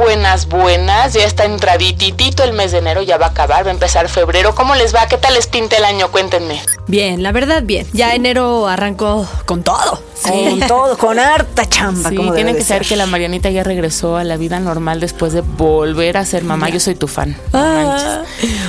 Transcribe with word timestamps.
Buenas, 0.00 0.48
buenas. 0.48 1.12
Ya 1.12 1.24
está 1.24 1.44
entradititito 1.44 2.42
el 2.42 2.54
mes 2.54 2.72
de 2.72 2.78
enero, 2.78 3.02
ya 3.02 3.18
va 3.18 3.26
a 3.26 3.28
acabar, 3.28 3.66
va 3.66 3.68
a 3.68 3.74
empezar 3.74 4.08
febrero. 4.08 4.54
¿Cómo 4.54 4.74
les 4.74 4.94
va? 4.94 5.06
¿Qué 5.06 5.18
tal 5.18 5.34
les 5.34 5.46
pinta 5.46 5.76
el 5.76 5.84
año? 5.84 6.10
Cuéntenme. 6.10 6.58
Bien, 6.86 7.22
la 7.22 7.32
verdad, 7.32 7.62
bien. 7.62 7.86
Ya 7.92 8.14
enero 8.14 8.66
arrancó 8.66 9.28
con 9.44 9.62
todo. 9.62 10.02
Con 10.22 10.60
todo, 10.66 10.96
con 10.96 11.18
harta 11.18 11.68
chamba. 11.68 12.08
Sí, 12.08 12.16
como 12.16 12.32
tiene 12.32 12.56
que 12.56 12.64
saber 12.64 12.86
que 12.86 12.96
la 12.96 13.04
Marianita 13.04 13.50
ya 13.50 13.62
regresó 13.62 14.16
a 14.16 14.24
la 14.24 14.38
vida 14.38 14.58
normal 14.58 15.00
después 15.00 15.34
de 15.34 15.42
volver 15.42 16.16
a 16.16 16.24
ser 16.24 16.44
mamá. 16.44 16.70
Yo 16.70 16.80
soy 16.80 16.94
tu 16.94 17.06
fan. 17.06 17.36
Ah. 17.52 18.22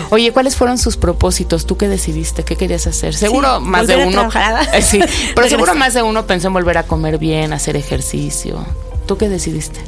Oye, 0.09 0.33
¿cuáles 0.33 0.57
fueron 0.57 0.77
sus 0.77 0.97
propósitos? 0.97 1.65
¿Tú 1.65 1.77
qué 1.77 1.87
decidiste? 1.87 2.43
¿Qué 2.43 2.57
querías 2.57 2.87
hacer? 2.87 3.15
Seguro 3.15 3.59
Sí, 3.59 3.65
más 3.67 3.87
de 3.87 4.05
uno. 4.05 4.27
Eh, 4.73 4.81
sí, 4.81 4.99
pero 5.33 5.47
seguro 5.49 5.75
más 5.75 5.93
de 5.93 6.03
uno 6.03 6.27
pensó 6.27 6.47
en 6.47 6.53
volver 6.53 6.77
a 6.77 6.83
comer 6.83 7.17
bien, 7.19 7.53
hacer 7.53 7.77
ejercicio. 7.77 8.65
¿Tú 9.05 9.17
qué 9.17 9.29
decidiste? 9.29 9.79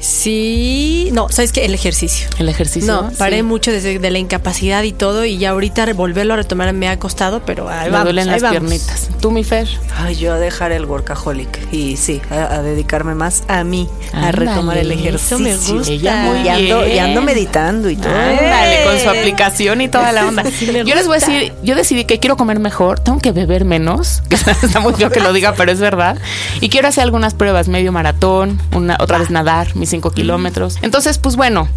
Sí, 0.00 1.08
no, 1.12 1.28
¿sabes 1.28 1.52
qué? 1.52 1.64
El 1.64 1.74
ejercicio. 1.74 2.28
¿El 2.38 2.48
ejercicio? 2.48 2.92
No, 2.92 3.10
paré 3.18 3.38
Sí. 3.38 3.42
mucho 3.42 3.70
desde 3.72 3.98
de 3.98 4.10
la 4.10 4.18
incapacidad 4.18 4.82
y 4.82 4.92
todo 4.92 5.24
y 5.24 5.38
ya 5.38 5.50
ahorita 5.50 5.92
volverlo 5.94 6.34
a 6.34 6.36
retomar 6.38 6.72
me 6.72 6.88
ha 6.88 6.98
costado, 6.98 7.42
pero 7.44 7.68
ahí 7.68 7.86
Me 7.86 7.90
vamos, 7.92 8.04
duelen 8.04 8.28
ahí 8.28 8.34
las 8.40 8.42
vamos. 8.42 8.58
piernitas. 8.70 9.08
¿Tú, 9.20 9.30
mi 9.30 9.44
Fer? 9.44 9.68
Ay, 9.96 10.16
yo 10.16 10.32
a 10.34 10.38
dejar 10.38 10.72
el 10.72 10.84
workaholic 10.86 11.72
y 11.72 11.96
sí, 11.96 12.20
a, 12.30 12.54
a 12.56 12.62
dedicarme 12.62 13.14
más 13.14 13.42
a 13.48 13.64
mí, 13.64 13.88
a 14.12 14.30
retomar 14.32 14.76
el 14.78 14.90
eso 14.92 15.00
ejercicio. 15.00 15.38
me 15.38 15.56
gusta. 15.56 15.92
Ella 15.92 16.16
muy 16.24 16.38
y, 16.40 16.48
ando, 16.48 16.86
y 16.86 16.90
bien. 16.90 17.04
ando 17.04 17.22
meditando 17.22 17.90
y 17.90 17.96
todo. 17.96 18.12
Ándale, 18.14 18.84
con 18.84 18.98
su 18.98 19.08
aplicación 19.08 19.80
y 19.80 19.88
toda 19.88 20.12
la 20.12 20.26
onda. 20.28 20.44
Sí 20.50 20.66
yo 20.66 20.94
les 20.94 21.06
voy 21.06 21.16
a 21.16 21.20
decir, 21.20 21.52
yo 21.62 21.74
decidí 21.74 22.04
que 22.04 22.18
quiero 22.18 22.36
comer 22.36 22.58
mejor, 22.60 23.00
tengo 23.00 23.18
que 23.18 23.32
beber 23.32 23.64
menos, 23.64 24.22
que 24.28 24.34
está 24.62 24.80
muy 24.80 24.94
feo 24.94 25.10
que 25.10 25.20
lo 25.20 25.32
diga, 25.32 25.54
pero 25.54 25.72
es 25.72 25.80
verdad. 25.80 26.18
Y 26.60 26.68
quiero 26.68 26.88
hacer 26.88 27.02
algunas 27.04 27.34
pruebas, 27.34 27.68
medio 27.68 27.92
maratón, 27.92 28.60
una, 28.74 28.96
otra 29.00 29.18
vez 29.18 29.30
nadar, 29.30 29.74
mis 29.76 29.87
cinco 29.88 30.10
kilómetros. 30.10 30.78
Entonces, 30.82 31.18
pues 31.18 31.36
bueno. 31.36 31.68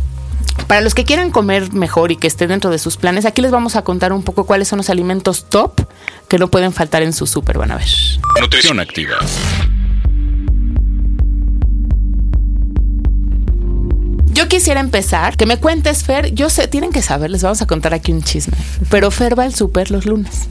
Para 0.68 0.82
los 0.82 0.94
que 0.94 1.06
quieran 1.06 1.32
comer 1.32 1.74
mejor 1.74 2.12
y 2.12 2.18
que 2.18 2.28
esté 2.28 2.46
dentro 2.48 2.70
de 2.70 2.78
sus 2.78 2.98
planes, 2.98 3.26
aquí 3.26 3.42
les 3.42 3.52
vamos 3.52 3.76
a 3.76 3.84
contar 3.84 4.14
un 4.14 4.22
poco 4.22 4.46
cuáles 4.46 4.68
son 4.68 4.78
los 4.78 4.90
alimentos 4.90 5.50
top 5.50 5.82
que 6.28 6.38
no 6.38 6.50
pueden 6.50 6.74
faltar 6.74 7.04
en 7.04 7.14
su 7.14 7.26
súper. 7.26 7.58
Van 7.58 7.72
a 7.72 7.78
ver. 7.78 7.88
Nutrición 8.40 8.80
activa. 8.80 9.18
Yo 14.34 14.48
quisiera 14.48 14.80
empezar, 14.80 15.36
que 15.36 15.46
me 15.46 15.58
cuentes, 15.58 16.04
Fer. 16.04 16.34
Yo 16.34 16.50
sé, 16.50 16.68
tienen 16.68 16.92
que 16.92 17.02
saber, 17.02 17.30
les 17.30 17.44
vamos 17.44 17.62
a 17.62 17.68
contar 17.68 17.94
aquí 17.94 18.12
un 18.12 18.24
chisme. 18.24 18.58
Pero 18.90 19.12
Fer 19.12 19.38
va 19.38 19.44
al 19.44 19.54
súper 19.54 19.92
los 19.92 20.06
lunes. 20.06 20.48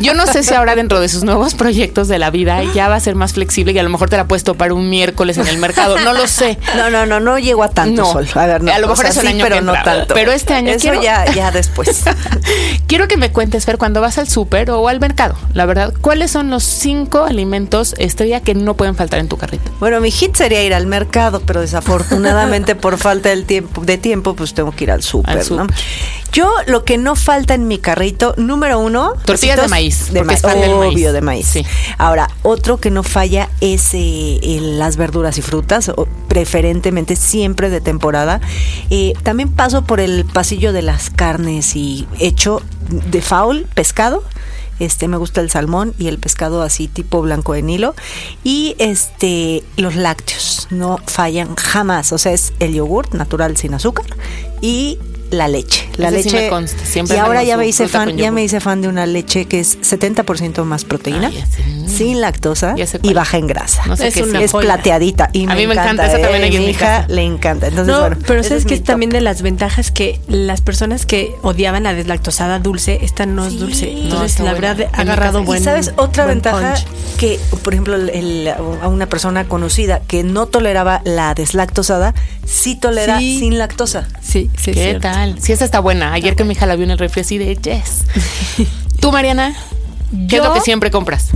Yo 0.00 0.14
no 0.14 0.26
sé 0.26 0.42
si 0.42 0.54
ahora 0.54 0.74
dentro 0.76 1.00
de 1.00 1.08
sus 1.08 1.24
nuevos 1.24 1.54
proyectos 1.54 2.08
de 2.08 2.18
la 2.18 2.30
vida 2.30 2.62
ya 2.74 2.88
va 2.88 2.96
a 2.96 3.00
ser 3.00 3.14
más 3.14 3.32
flexible 3.32 3.72
y 3.72 3.78
a 3.78 3.82
lo 3.82 3.90
mejor 3.90 4.08
te 4.10 4.16
la 4.16 4.26
puedes 4.26 4.44
topar 4.44 4.72
un 4.72 4.88
miércoles 4.90 5.38
en 5.38 5.46
el 5.48 5.58
mercado. 5.58 5.98
No 5.98 6.12
lo 6.12 6.26
sé. 6.26 6.58
No, 6.76 6.90
no, 6.90 7.06
no, 7.06 7.20
no 7.20 7.38
llego 7.38 7.62
a 7.62 7.68
tanto 7.70 8.02
No. 8.02 8.12
sol. 8.12 8.28
A 8.34 8.46
ver, 8.46 8.62
no. 8.62 8.72
A 8.72 8.78
lo 8.78 8.86
o 8.86 8.90
mejor 8.90 9.04
sea, 9.06 9.10
es 9.10 9.16
el 9.18 9.22
sí, 9.22 9.28
año 9.28 9.44
pero 9.44 9.56
que 9.56 9.62
no 9.62 9.74
entra. 9.74 9.94
tanto. 9.98 10.14
Pero 10.14 10.32
este 10.32 10.54
año 10.54 10.70
Eso 10.72 10.80
quiero- 10.80 11.02
ya, 11.02 11.24
ya 11.32 11.50
después. 11.50 12.02
Quiero 12.86 13.06
que 13.08 13.16
me 13.16 13.30
cuentes, 13.30 13.64
Fer, 13.66 13.76
cuando 13.78 14.00
vas 14.00 14.18
al 14.18 14.28
súper 14.28 14.70
o 14.70 14.88
al 14.88 14.98
mercado, 15.00 15.34
la 15.52 15.66
verdad, 15.66 15.92
¿cuáles 16.00 16.30
son 16.30 16.50
los 16.50 16.64
cinco 16.64 17.24
alimentos 17.24 17.94
estrella 17.98 18.40
que 18.40 18.54
no 18.54 18.74
pueden 18.74 18.94
faltar 18.94 19.20
en 19.20 19.28
tu 19.28 19.36
carrito? 19.36 19.70
Bueno, 19.80 20.00
mi 20.00 20.10
hit 20.10 20.34
sería 20.36 20.62
ir 20.64 20.72
al 20.74 20.86
mercado, 20.86 21.42
pero 21.44 21.60
desafortunadamente 21.60 22.74
por 22.74 22.96
falta 22.98 23.28
del 23.28 23.44
tiempo, 23.44 23.82
de 23.84 23.98
tiempo, 23.98 24.34
pues 24.34 24.54
tengo 24.54 24.72
que 24.72 24.84
ir 24.84 24.90
Al 24.90 25.02
súper. 25.02 25.50
¿no? 25.50 25.66
Yo 26.38 26.52
lo 26.68 26.84
que 26.84 26.98
no 26.98 27.16
falta 27.16 27.54
en 27.54 27.66
mi 27.66 27.78
carrito, 27.78 28.32
número 28.36 28.78
uno, 28.78 29.14
Tortillas 29.24 29.60
de 29.60 29.66
maíz, 29.66 30.12
de 30.12 30.20
porque 30.20 30.34
es 30.34 30.44
maíz, 30.44 30.54
fan 30.54 30.60
del 30.60 30.78
maíz. 30.78 30.94
obvio 30.94 31.12
de 31.12 31.20
maíz. 31.20 31.46
Sí. 31.48 31.66
Ahora, 31.96 32.30
otro 32.44 32.76
que 32.76 32.92
no 32.92 33.02
falla 33.02 33.48
es 33.60 33.90
eh, 33.92 34.58
las 34.60 34.96
verduras 34.96 35.36
y 35.38 35.42
frutas, 35.42 35.88
o 35.88 36.06
preferentemente 36.28 37.16
siempre 37.16 37.70
de 37.70 37.80
temporada. 37.80 38.40
Eh, 38.88 39.14
también 39.24 39.48
paso 39.50 39.82
por 39.82 39.98
el 39.98 40.24
pasillo 40.26 40.72
de 40.72 40.82
las 40.82 41.10
carnes 41.10 41.74
y 41.74 42.06
hecho 42.20 42.62
de 42.88 43.20
faul, 43.20 43.66
pescado. 43.74 44.22
Este, 44.78 45.08
me 45.08 45.16
gusta 45.16 45.40
el 45.40 45.50
salmón 45.50 45.92
y 45.98 46.06
el 46.06 46.20
pescado 46.20 46.62
así 46.62 46.86
tipo 46.86 47.20
blanco 47.20 47.54
de 47.54 47.62
Nilo. 47.62 47.96
Y 48.44 48.76
este, 48.78 49.64
los 49.76 49.96
lácteos 49.96 50.68
no 50.70 50.98
fallan 51.04 51.56
jamás. 51.56 52.12
O 52.12 52.18
sea, 52.18 52.30
es 52.30 52.52
el 52.60 52.74
yogur 52.74 53.12
natural 53.12 53.56
sin 53.56 53.74
azúcar 53.74 54.06
y 54.60 54.98
la 55.30 55.48
leche. 55.48 55.88
La 55.96 56.08
Ese 56.08 56.22
sí 56.22 56.30
leche. 56.30 56.44
me 56.44 56.48
consta, 56.50 56.84
siempre 56.84 57.16
y 57.16 57.18
ahora 57.18 57.42
ya 57.44 57.56
me 57.56 57.66
hice 57.66 57.88
fan, 57.88 58.16
ya 58.16 58.30
me 58.32 58.42
hice 58.44 58.60
fan 58.60 58.80
de 58.80 58.88
una 58.88 59.06
leche 59.06 59.46
que 59.46 59.60
es 59.60 59.78
70% 59.80 60.64
más 60.64 60.84
proteína, 60.84 61.30
sé. 61.30 61.44
Sin 61.98 62.20
lactosa 62.20 62.74
y 63.02 63.12
baja 63.12 63.36
en 63.38 63.46
grasa. 63.46 63.84
No 63.86 63.96
sé 63.96 64.08
Es 64.08 64.14
qué 64.14 64.22
una 64.22 64.38
sí. 64.38 64.44
es 64.46 64.52
plateadita 64.52 65.30
y 65.32 65.48
A 65.50 65.54
mí 65.54 65.66
me 65.66 65.74
encanta, 65.74 66.06
esa 66.06 66.18
¿eh? 66.18 66.22
también 66.22 66.42
hay 66.44 66.54
en 66.54 66.60
mi 66.60 66.64
mi 66.66 66.70
hija 66.72 67.02
casa. 67.02 67.08
le 67.08 67.22
encanta. 67.22 67.66
Entonces, 67.68 67.94
No, 67.94 68.00
bueno, 68.00 68.16
pero 68.26 68.42
sabes 68.42 68.58
es 68.62 68.66
que 68.66 68.74
es 68.74 68.84
también 68.84 69.10
de 69.10 69.20
las 69.20 69.42
ventajas 69.42 69.90
que 69.90 70.20
las 70.28 70.60
personas 70.60 71.06
que 71.06 71.34
odiaban 71.42 71.82
la 71.82 71.94
deslactosada 71.94 72.58
dulce, 72.58 73.00
esta 73.02 73.26
no 73.26 73.46
es 73.46 73.58
dulce. 73.58 73.90
Entonces, 73.92 74.38
la 74.40 74.52
buena. 74.52 74.74
verdad, 74.74 74.90
ha 74.92 75.00
agarrado 75.02 75.38
casa- 75.40 75.44
buen 75.46 75.60
y 75.60 75.64
sabes 75.64 75.92
otra 75.96 76.26
ventaja 76.26 76.74
punch. 76.74 77.16
que, 77.18 77.40
por 77.62 77.72
ejemplo, 77.74 77.96
el- 77.96 78.10
el- 78.10 78.48
a 78.48 78.88
una 78.88 79.06
persona 79.06 79.44
conocida 79.48 80.00
que 80.06 80.22
no 80.22 80.46
toleraba 80.46 81.02
la 81.04 81.34
deslactosada, 81.34 82.14
sí 82.46 82.76
tolera 82.76 83.18
Sí. 83.18 83.38
sin 83.40 83.58
lactosa. 83.58 84.08
Sí, 84.22 84.50
sí, 84.56 84.72
¿Qué 84.72 84.98
tal? 85.00 85.40
Sí, 85.40 85.52
esta 85.52 85.64
está 85.64 85.80
buena. 85.80 86.12
Ayer 86.12 86.36
que 86.36 86.44
mi 86.44 86.52
hija 86.52 86.66
la 86.66 86.76
vio 86.76 86.84
en 86.84 86.90
el 86.92 86.98
refri 86.98 87.22
así 87.22 87.38
de 87.38 87.56
yes. 87.56 88.04
¿Tú, 89.00 89.12
Mariana? 89.12 89.54
¿Qué 90.28 90.36
es 90.36 90.42
lo 90.42 90.52
que 90.54 90.60
siempre 90.60 90.90
compras? 90.90 91.28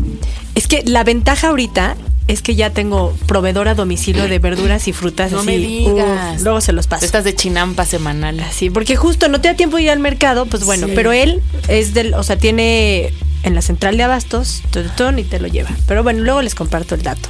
Es 0.55 0.66
que 0.66 0.83
la 0.87 1.05
ventaja 1.05 1.49
ahorita 1.49 1.97
es 2.28 2.41
que 2.41 2.55
ya 2.55 2.71
tengo 2.71 3.15
proveedor 3.27 3.69
a 3.69 3.75
domicilio 3.75 4.28
de 4.28 4.38
verduras 4.38 4.87
y 4.88 4.93
frutas. 4.93 5.33
No 5.33 5.38
así, 5.38 5.47
me 5.47 5.59
digas. 5.59 6.37
uf, 6.37 6.43
luego 6.43 6.60
se 6.60 6.72
los 6.72 6.87
paso. 6.87 7.05
Estas 7.05 7.25
de 7.25 7.34
chinampa 7.34 7.84
semanal. 7.84 8.43
Sí, 8.53 8.71
porque 8.71 8.97
justo 8.97 9.28
no 9.28 9.41
te 9.41 9.49
da 9.49 9.55
tiempo 9.55 9.77
de 9.77 9.84
ir 9.84 9.91
al 9.91 9.99
mercado, 9.99 10.47
pues 10.47 10.65
bueno, 10.65 10.87
Sí. 10.87 10.93
pero 10.94 11.12
él 11.12 11.43
es 11.69 11.94
del, 11.94 12.15
o 12.15 12.22
sea, 12.22 12.37
tiene 12.37 13.12
en 13.43 13.55
la 13.55 13.62
central 13.62 13.97
de 13.97 14.05
abastos, 14.05 14.62
y 15.19 15.22
te 15.25 15.41
lo 15.41 15.49
lleva. 15.49 15.71
Pero 15.87 16.03
bueno, 16.03 16.21
luego 16.22 16.43
les 16.43 16.54
comparto 16.54 16.94
el 16.94 17.03
dato. 17.03 17.28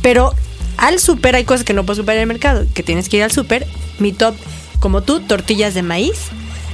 Pero 0.00 0.34
al 0.78 0.98
súper 0.98 1.36
hay 1.36 1.44
cosas 1.44 1.64
que 1.64 1.74
no 1.74 1.84
puedes 1.84 1.98
comprar 1.98 2.16
en 2.16 2.22
el 2.22 2.26
mercado, 2.28 2.64
que 2.74 2.82
tienes 2.82 3.08
que 3.08 3.18
ir 3.18 3.22
al 3.22 3.32
súper. 3.32 3.66
Mi 3.98 4.12
top, 4.12 4.34
como 4.80 5.02
tú, 5.02 5.20
tortillas 5.20 5.74
de 5.74 5.82
maíz, 5.82 6.14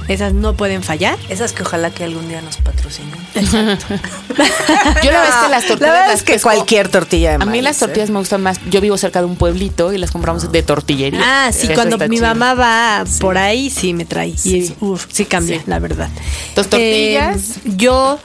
esas 0.09 0.33
no 0.33 0.55
pueden 0.55 0.83
fallar. 0.83 1.17
Esas 1.29 1.53
que 1.53 1.63
ojalá 1.63 1.91
que 1.91 2.03
algún 2.03 2.27
día 2.27 2.41
nos 2.41 2.57
patrocinen. 2.57 3.15
Yo 5.03 5.11
la 5.11 5.27
es 5.27 5.35
que 5.35 5.49
las 5.49 5.65
tortillas 5.65 5.79
La 5.81 5.91
verdad 5.91 6.07
las 6.07 6.15
es 6.15 6.23
que 6.23 6.33
pesco- 6.35 6.43
cualquier 6.43 6.89
tortilla 6.89 7.29
de 7.37 7.43
A 7.43 7.45
mí 7.45 7.61
las 7.61 7.77
¿eh? 7.77 7.79
tortillas 7.85 8.09
me 8.09 8.19
gustan 8.19 8.41
más. 8.41 8.59
Yo 8.69 8.81
vivo 8.81 8.97
cerca 8.97 9.19
de 9.19 9.25
un 9.25 9.35
pueblito 9.35 9.93
y 9.93 9.97
las 9.97 10.11
compramos 10.11 10.51
de 10.51 10.63
tortillería. 10.63 11.21
Ah, 11.23 11.51
sí, 11.51 11.67
Eso 11.67 11.73
cuando 11.75 11.97
mi 11.97 12.17
chido. 12.17 12.27
mamá 12.27 12.53
va 12.53 13.03
por 13.19 13.37
ahí, 13.37 13.69
sí 13.69 13.93
me 13.93 14.05
trae. 14.05 14.35
Sí. 14.37 14.57
Y 14.57 14.59
es, 14.65 14.73
uf, 14.79 15.05
sí 15.11 15.25
cambia, 15.25 15.57
Sí. 15.59 15.63
la 15.67 15.79
verdad. 15.79 16.09
Tortillas. 16.55 17.57
Eh, 17.57 17.73
yo, 17.77 18.19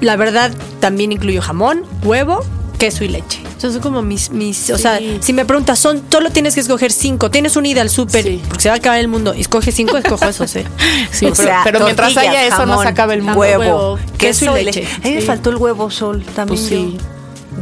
la 0.00 0.16
verdad, 0.16 0.50
también 0.80 1.12
incluyo 1.12 1.40
jamón, 1.42 1.84
huevo, 2.04 2.44
queso 2.78 3.04
y 3.04 3.08
leche. 3.08 3.40
Son 3.62 3.80
como 3.80 4.02
mis, 4.02 4.30
mis, 4.30 4.70
o 4.70 4.78
sea, 4.78 4.98
si 5.20 5.32
me 5.32 5.44
preguntas, 5.44 5.78
son, 5.78 6.02
solo 6.10 6.30
tienes 6.30 6.54
que 6.54 6.60
escoger 6.60 6.90
cinco. 6.92 7.30
Tienes 7.30 7.56
una 7.56 7.68
ida 7.68 7.80
al 7.82 7.90
súper, 7.90 8.24
Sí. 8.24 8.42
porque 8.48 8.62
se 8.62 8.68
va 8.68 8.74
a 8.74 8.78
acabar 8.78 8.98
el 8.98 9.08
mundo. 9.08 9.32
Escoge 9.32 9.70
cinco, 9.72 9.96
escojo 9.96 10.24
esos, 10.26 10.54
¿eh? 10.56 10.64
Sí, 11.12 11.26
O 11.26 11.30
pero, 11.32 11.34
sea, 11.48 11.60
pero 11.64 11.80
mientras 11.84 12.16
haya 12.16 12.44
eso 12.46 12.66
no 12.66 12.80
se 12.82 12.88
acaba 12.88 13.14
el 13.14 13.22
mundo. 13.22 13.38
Huevo, 13.40 13.96
queso 14.18 14.46
queso 14.46 14.58
y 14.58 14.64
leche. 14.64 14.80
leche. 14.82 14.92
A 15.04 15.08
mí 15.08 15.14
me 15.14 15.20
faltó 15.22 15.50
el 15.50 15.56
huevo 15.56 15.90
sol 15.90 16.24
también. 16.34 16.58
Pues 16.58 16.68
sí. 16.68 16.96
yo. 16.98 17.06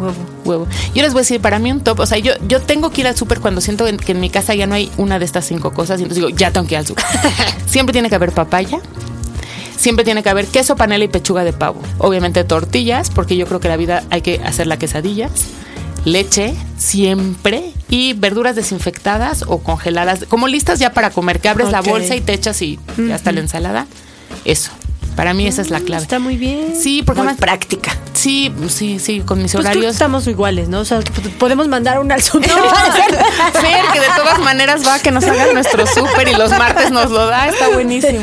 Huevo. 0.02 0.14
huevo. 0.44 0.66
Yo 0.94 1.02
les 1.02 1.12
voy 1.12 1.20
a 1.20 1.22
decir, 1.22 1.40
para 1.40 1.58
mí 1.58 1.70
un 1.72 1.80
top, 1.80 1.98
o 2.00 2.06
sea, 2.06 2.16
yo, 2.18 2.32
yo 2.46 2.60
tengo 2.62 2.90
que 2.90 3.00
ir 3.00 3.08
al 3.08 3.16
súper 3.16 3.40
cuando 3.40 3.60
siento 3.60 3.86
en- 3.88 3.96
que 3.98 4.12
en 4.12 4.20
mi 4.20 4.30
casa 4.30 4.54
ya 4.54 4.66
no 4.66 4.74
hay 4.76 4.90
una 4.96 5.18
de 5.18 5.24
estas 5.24 5.44
cinco 5.46 5.72
cosas, 5.72 5.98
y 6.00 6.04
entonces 6.04 6.24
digo, 6.24 6.36
ya 6.36 6.52
tengo 6.52 6.66
que 6.66 6.74
ir 6.74 6.78
al 6.78 6.86
súper. 6.86 7.04
Siempre 7.66 7.92
tiene 7.92 8.08
que 8.08 8.14
haber 8.14 8.32
papaya. 8.32 8.78
Siempre 9.76 10.04
tiene 10.04 10.22
que 10.22 10.28
haber 10.28 10.46
queso, 10.46 10.76
panela 10.76 11.04
y 11.04 11.08
pechuga 11.08 11.42
de 11.42 11.52
pavo. 11.52 11.80
Obviamente 11.98 12.44
tortillas, 12.44 13.10
porque 13.10 13.36
yo 13.36 13.46
creo 13.46 13.60
que 13.60 13.68
la 13.68 13.76
vida 13.76 14.04
hay 14.10 14.20
que 14.20 14.40
hacer 14.44 14.66
la 14.66 14.78
quesadillas. 14.78 15.30
Leche, 16.04 16.54
siempre. 16.76 17.72
Y 17.88 18.12
verduras 18.12 18.54
desinfectadas 18.56 19.44
o 19.46 19.58
congeladas, 19.58 20.24
como 20.28 20.46
listas 20.46 20.78
ya 20.78 20.92
para 20.92 21.10
comer, 21.10 21.40
que 21.40 21.48
abres 21.48 21.70
la 21.72 21.80
bolsa 21.80 22.14
y 22.14 22.20
te 22.20 22.32
echas 22.32 22.62
y 22.62 22.78
ya 22.96 23.16
está 23.16 23.32
la 23.32 23.40
ensalada. 23.40 23.86
Eso. 24.44 24.70
Para 25.16 25.34
mí 25.34 25.46
esa 25.46 25.60
es 25.62 25.70
la 25.70 25.80
clave. 25.80 26.02
Está 26.02 26.18
muy 26.18 26.36
bien. 26.36 26.74
Sí, 26.80 27.02
porque 27.02 27.20
además 27.20 27.38
práctica. 27.38 27.96
Sí, 28.14 28.52
sí, 28.68 28.98
sí, 28.98 29.20
con 29.20 29.40
mis 29.42 29.52
Pues 29.52 29.64
horarios. 29.64 29.92
estamos 29.92 30.26
iguales, 30.26 30.68
¿no? 30.68 30.80
O 30.80 30.84
sea, 30.84 31.00
podemos 31.38 31.68
mandar 31.68 31.98
una 32.00 32.14
al 32.16 32.22
súper. 32.22 32.50
Fer, 32.50 33.84
que 33.92 34.00
de 34.00 34.06
todas 34.16 34.38
maneras 34.40 34.86
va 34.86 34.94
a 34.94 34.98
que 34.98 35.10
nos 35.10 35.24
hagan 35.24 35.54
nuestro 35.54 35.86
súper 35.86 36.28
y 36.28 36.32
los 36.34 36.50
martes 36.50 36.90
nos 36.90 37.10
lo 37.10 37.26
da, 37.26 37.48
está 37.48 37.68
buenísimo. 37.70 38.20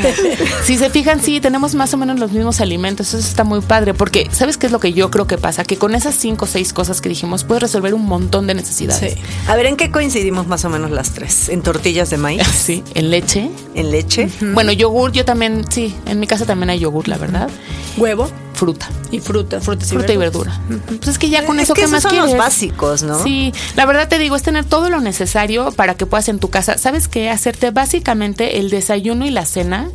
Si 0.64 0.76
se 0.76 0.90
fijan, 0.90 1.20
sí, 1.22 1.40
tenemos 1.40 1.74
más 1.74 1.92
o 1.94 1.96
menos 1.96 2.18
los 2.18 2.32
mismos 2.32 2.60
alimentos, 2.60 3.08
eso 3.08 3.18
está 3.18 3.44
muy 3.44 3.60
padre, 3.60 3.94
porque 3.94 4.28
¿sabes 4.32 4.56
qué 4.56 4.66
es 4.66 4.72
lo 4.72 4.80
que 4.80 4.92
yo 4.92 5.10
creo 5.10 5.26
que 5.26 5.38
pasa? 5.38 5.64
Que 5.64 5.76
con 5.78 5.94
esas 5.94 6.14
cinco 6.14 6.44
o 6.44 6.48
seis 6.48 6.72
cosas 6.72 7.00
que 7.00 7.08
dijimos 7.08 7.44
puedes 7.44 7.62
resolver 7.62 7.94
un 7.94 8.06
montón 8.06 8.46
de 8.46 8.54
necesidades. 8.54 9.14
Sí. 9.14 9.20
A 9.48 9.56
ver, 9.56 9.66
¿en 9.66 9.76
qué 9.76 9.90
coincidimos 9.90 10.46
más 10.46 10.64
o 10.64 10.68
menos 10.70 10.90
las 10.90 11.10
tres? 11.12 11.48
¿En 11.48 11.62
tortillas 11.62 12.10
de 12.10 12.18
maíz? 12.18 12.42
Sí, 12.68 12.82
en 12.94 13.10
leche. 13.10 13.50
¿En 13.74 13.90
leche? 13.90 14.28
Bueno, 14.40 14.72
yogur, 14.72 15.12
yo 15.12 15.24
también, 15.24 15.64
sí, 15.70 15.94
en 16.06 16.20
mi 16.20 16.26
casa 16.26 16.44
también 16.44 16.68
hay 16.70 16.77
yogur, 16.78 17.08
la 17.08 17.18
verdad. 17.18 17.48
Huevo 17.96 18.28
Fruta. 18.54 18.88
y 19.12 19.20
fruta. 19.20 19.60
Frutas 19.60 19.88
y 19.92 19.94
Fruta 19.94 20.12
y 20.12 20.16
verdura. 20.16 20.60
Pues 20.88 21.08
es 21.08 21.18
que 21.18 21.28
ya 21.28 21.44
con 21.46 21.58
Es 21.60 21.64
eso, 21.64 21.74
que 21.74 21.82
¿qué 21.82 21.86
más 21.88 22.02
son 22.02 22.10
quieres? 22.10 22.30
los 22.30 22.38
básicos, 22.38 23.02
¿no? 23.04 23.22
Sí, 23.22 23.52
la 23.76 23.86
verdad 23.86 24.08
te 24.08 24.18
digo, 24.18 24.34
es 24.36 24.42
tener 24.42 24.64
todo 24.64 24.90
lo 24.90 25.00
necesario 25.00 25.70
para 25.72 25.94
que 25.94 26.06
puedas 26.06 26.28
en 26.28 26.38
tu 26.40 26.50
casa, 26.50 26.76
¿sabes 26.78 27.06
qué? 27.08 27.30
Hacerte 27.30 27.70
básicamente 27.70 28.58
el 28.58 28.70
desayuno 28.70 29.26
y 29.26 29.30
la 29.30 29.46
cena 29.46 29.88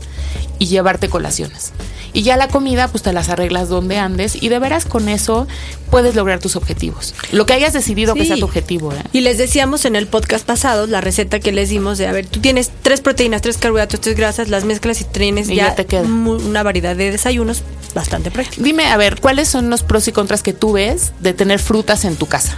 y 0.60 0.68
llevarte 0.68 1.10
colaciones. 1.10 1.74
Y 2.14 2.22
ya 2.22 2.38
la 2.38 2.48
comida, 2.48 2.88
pues 2.90 3.02
te 3.04 3.12
las 3.12 3.30
arreglas 3.30 3.70
donde 3.70 3.98
andes 3.98 4.42
y 4.42 4.50
de 4.50 4.60
veras 4.60 4.86
con 4.86 5.10
eso 5.10 5.48
puedes 5.90 6.14
lograr 6.16 6.40
tus 6.40 6.56
objetivos. 6.56 7.16
Lo 7.32 7.46
que 7.48 7.54
hayas 7.54 7.74
decidido 7.74 8.14
que 8.14 8.26
sea 8.26 8.38
tu 8.38 8.46
objetivo. 8.46 8.94
¿eh? 8.94 8.98
Y 9.14 9.22
les 9.22 9.38
decíamos 9.40 9.86
en 9.86 9.96
el 9.96 10.06
podcast 10.08 10.46
pasado 10.46 10.86
la 10.86 11.02
receta 11.02 11.40
que 11.40 11.52
les 11.52 11.70
dimos 11.70 11.98
de, 11.98 12.06
a 12.08 12.12
ver, 12.12 12.28
tú 12.28 12.40
tienes 12.40 12.72
tres 12.84 13.02
proteínas, 13.02 13.42
tres 13.42 13.58
carbohidratos, 13.58 14.00
tres 14.00 14.16
grasas, 14.16 14.50
las 14.50 14.64
mezclas 14.64 15.02
y 15.02 15.06
tienes 15.06 15.50
Y 15.50 15.56
ya, 15.56 15.70
ya 15.70 15.76
te 15.76 15.86
queda. 15.88 16.04
mu- 16.04 16.36
una 16.36 16.62
variedad 16.62 16.96
de 16.96 17.10
desayunos 17.12 17.64
bastante 17.96 18.30
prácticos. 18.32 18.64
Dime, 18.64 18.86
a 18.86 18.98
ver, 18.98 19.20
¿cuáles 19.20 19.48
son 19.48 19.70
los 19.72 19.82
pros 19.84 20.08
y 20.08 20.12
contras 20.12 20.44
que 20.44 20.54
tú 20.54 20.74
ves 20.74 21.14
de 21.20 21.34
tener 21.34 21.60
frutas 21.60 22.06
en 22.06 22.16
tu 22.16 22.28
casa? 22.28 22.58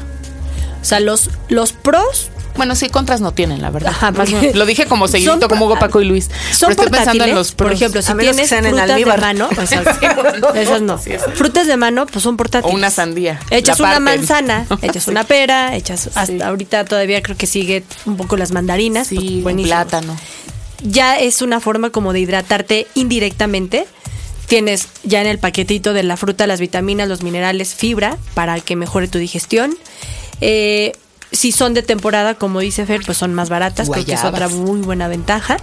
O 0.81 0.86
sea, 0.86 1.00
los, 1.00 1.30
los 1.50 1.72
pros 1.72 2.30
Bueno, 2.57 2.75
sí, 2.75 2.90
contras 2.90 3.22
no 3.22 3.34
tienen, 3.34 3.62
la 3.62 3.69
verdad. 3.69 3.92
Ajá, 3.92 4.12
lo 4.54 4.66
dije 4.66 4.86
como 4.86 5.07
seguidito, 5.07 5.48
como 5.50 5.66
Hugo 5.66 5.74
por- 5.75 5.88
Paco 5.88 6.02
y 6.02 6.06
Luis. 6.06 6.25
son 6.52 6.69
pero 6.69 6.72
estoy 6.72 6.86
pensando 6.90 7.24
en 7.25 7.31
portátiles. 7.31 7.36
los 7.36 7.52
Por 7.54 7.72
ejemplo, 7.72 8.02
si 8.02 8.13
tienes 8.16 8.52
en 8.52 8.66
frutas 8.66 8.96
de 8.96 9.06
mano, 9.06 9.50
o 9.62 9.66
sea, 9.66 9.84
bueno, 10.16 10.54
esas 10.56 10.81
no. 10.81 10.98
sí. 10.98 11.12
Frutas 11.34 11.68
de 11.68 11.78
mano, 11.78 12.06
pues 12.06 12.24
son 12.24 12.38
portátiles. 12.38 12.74
O 12.74 12.78
una 12.78 12.90
sandía. 12.90 13.40
Echas 13.50 13.80
una 13.80 14.00
manzana, 14.00 14.66
echas 14.81 15.07
una 15.07 15.24
pera, 15.25 15.75
echas 15.75 16.07
hasta 16.16 16.25
Sí. 16.28 16.42
ahorita 16.42 16.86
todavía 16.86 17.22
creo 17.22 17.38
que 17.38 17.46
sigue 17.48 17.84
un 18.06 18.18
poco 18.18 18.38
las 18.38 18.52
mandarinas, 18.52 19.07
Sí, 19.07 19.16
pues, 19.16 19.31
un 19.31 19.44
buenísimo. 19.44 19.75
plátano. 19.75 20.18
ya 20.81 21.18
es 21.19 21.42
una 21.42 21.60
forma 21.60 21.90
como 21.90 22.13
de 22.13 22.19
hidratarte 22.22 22.88
indirectamente. 22.96 23.86
Tienes 24.48 24.88
ya 25.04 25.22
en 25.22 25.28
el 25.28 25.40
paquetito 25.40 25.94
de 25.94 26.04
la 26.04 26.18
fruta 26.18 26.46
las 26.46 26.60
vitaminas, 26.60 27.07
los 27.10 27.24
minerales, 27.24 27.74
fibra 27.74 28.18
para 28.36 28.60
que 28.60 28.75
mejore 28.75 29.07
tu 29.07 29.18
digestión. 29.18 29.75
Eh, 30.42 30.92
si 31.31 31.51
son 31.51 31.74
de 31.74 31.83
temporada, 31.83 32.36
como 32.36 32.60
dice 32.60 32.86
Fer, 32.86 33.01
pues 33.06 33.18
son 33.18 33.33
más 33.33 33.50
baratas, 33.50 33.89
creo 33.89 34.06
que 34.06 34.13
es 34.13 34.24
otra 34.24 34.48
Guayabas. 34.48 34.54
muy 34.54 34.81
buena 34.81 35.07
ventaja. 35.07 35.57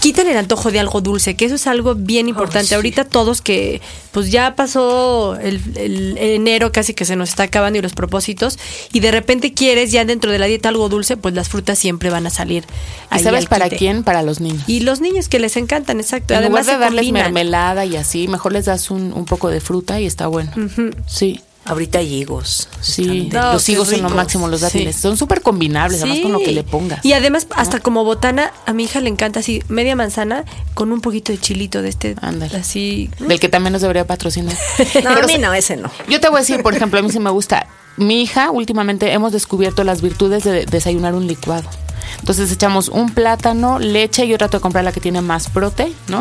Quitan 0.00 0.26
el 0.28 0.36
antojo 0.38 0.70
de 0.70 0.80
algo 0.80 1.02
dulce, 1.02 1.36
que 1.36 1.44
eso 1.44 1.56
es 1.56 1.66
algo 1.66 1.94
bien 1.94 2.26
importante. 2.26 2.68
sí. 2.68 2.74
Ahorita 2.74 3.04
todos 3.04 3.42
que, 3.42 3.82
pues 4.12 4.30
ya 4.30 4.56
pasó 4.56 5.36
el, 5.36 5.60
el 5.76 6.16
enero 6.16 6.72
casi 6.72 6.94
que 6.94 7.04
se 7.04 7.16
nos 7.16 7.28
está 7.28 7.42
acabando 7.42 7.78
y 7.78 7.82
los 7.82 7.92
propósitos, 7.92 8.58
y 8.94 9.00
de 9.00 9.10
repente 9.10 9.52
quieres 9.52 9.92
ya 9.92 10.06
dentro 10.06 10.32
de 10.32 10.38
la 10.38 10.46
dieta 10.46 10.70
algo 10.70 10.88
dulce, 10.88 11.18
pues 11.18 11.34
las 11.34 11.50
frutas 11.50 11.78
siempre 11.78 12.08
van 12.08 12.26
a 12.26 12.30
salir. 12.30 12.64
¿Y 13.12 13.16
ahí 13.16 13.22
sabes 13.22 13.44
para 13.44 13.66
quite. 13.66 13.76
quién? 13.76 14.02
Para 14.02 14.22
los 14.22 14.40
niños. 14.40 14.62
Y 14.66 14.80
los 14.80 15.02
niños 15.02 15.28
que 15.28 15.38
les 15.38 15.58
encantan, 15.58 16.00
exacto. 16.00 16.32
En 16.32 16.40
Además 16.40 16.64
lugar 16.64 16.78
de 16.78 16.84
darles 16.84 17.00
combinan. 17.04 17.22
mermelada 17.34 17.84
y 17.84 17.96
así, 17.96 18.26
mejor 18.26 18.52
les 18.54 18.64
das 18.64 18.90
un, 18.90 19.12
un 19.12 19.26
poco 19.26 19.50
de 19.50 19.60
fruta 19.60 20.00
y 20.00 20.06
está 20.06 20.28
bueno. 20.28 20.50
Sí, 21.06 21.42
Ahorita 21.66 21.98
hay 21.98 22.14
higos. 22.14 22.68
sí. 22.80 23.28
No, 23.32 23.52
los 23.52 23.68
higos 23.68 23.88
son 23.88 24.02
lo 24.02 24.10
máximo, 24.10 24.48
los 24.48 24.62
dátiles. 24.62 24.96
Sí. 24.96 25.02
Son 25.02 25.16
súper 25.16 25.42
combinables, 25.42 26.00
además 26.02 26.20
con 26.20 26.32
lo 26.32 26.38
que 26.38 26.52
le 26.52 26.62
pongas. 26.64 27.04
Y 27.04 27.12
además, 27.12 27.46
hasta 27.54 27.78
como 27.80 28.02
botana, 28.04 28.52
a 28.66 28.72
mi 28.72 28.84
hija 28.84 29.00
le 29.00 29.08
encanta 29.10 29.40
así, 29.40 29.62
media 29.68 29.94
manzana 29.94 30.44
con 30.74 30.90
un 30.90 31.00
poquito 31.00 31.32
de 31.32 31.38
chilito 31.38 31.82
de 31.82 31.90
este, 31.90 32.16
Ándale. 32.22 32.56
así. 32.56 33.10
Del 33.20 33.38
que 33.38 33.48
también 33.48 33.72
nos 33.74 33.82
debería 33.82 34.06
patrocinar. 34.06 34.56
No, 35.04 35.10
a 35.10 35.22
mí 35.22 35.38
no, 35.38 35.52
ese 35.54 35.76
no. 35.76 35.90
Yo 36.08 36.20
te 36.20 36.28
voy 36.28 36.38
a 36.38 36.40
decir, 36.40 36.62
por 36.62 36.74
ejemplo, 36.74 36.98
a 36.98 37.02
mí 37.02 37.10
sí 37.10 37.20
me 37.20 37.30
gusta. 37.30 37.66
Mi 37.96 38.22
hija, 38.22 38.50
últimamente 38.50 39.12
hemos 39.12 39.32
descubierto 39.32 39.84
las 39.84 40.00
virtudes 40.02 40.44
de 40.44 40.64
desayunar 40.66 41.14
un 41.14 41.26
licuado. 41.26 41.68
Entonces 42.18 42.50
echamos 42.52 42.88
un 42.88 43.10
plátano, 43.12 43.78
leche, 43.78 44.26
yo 44.26 44.36
trato 44.38 44.58
de 44.58 44.60
comprar 44.60 44.84
la 44.84 44.92
que 44.92 45.00
tiene 45.00 45.20
más 45.20 45.48
prote, 45.48 45.92
¿no? 46.08 46.20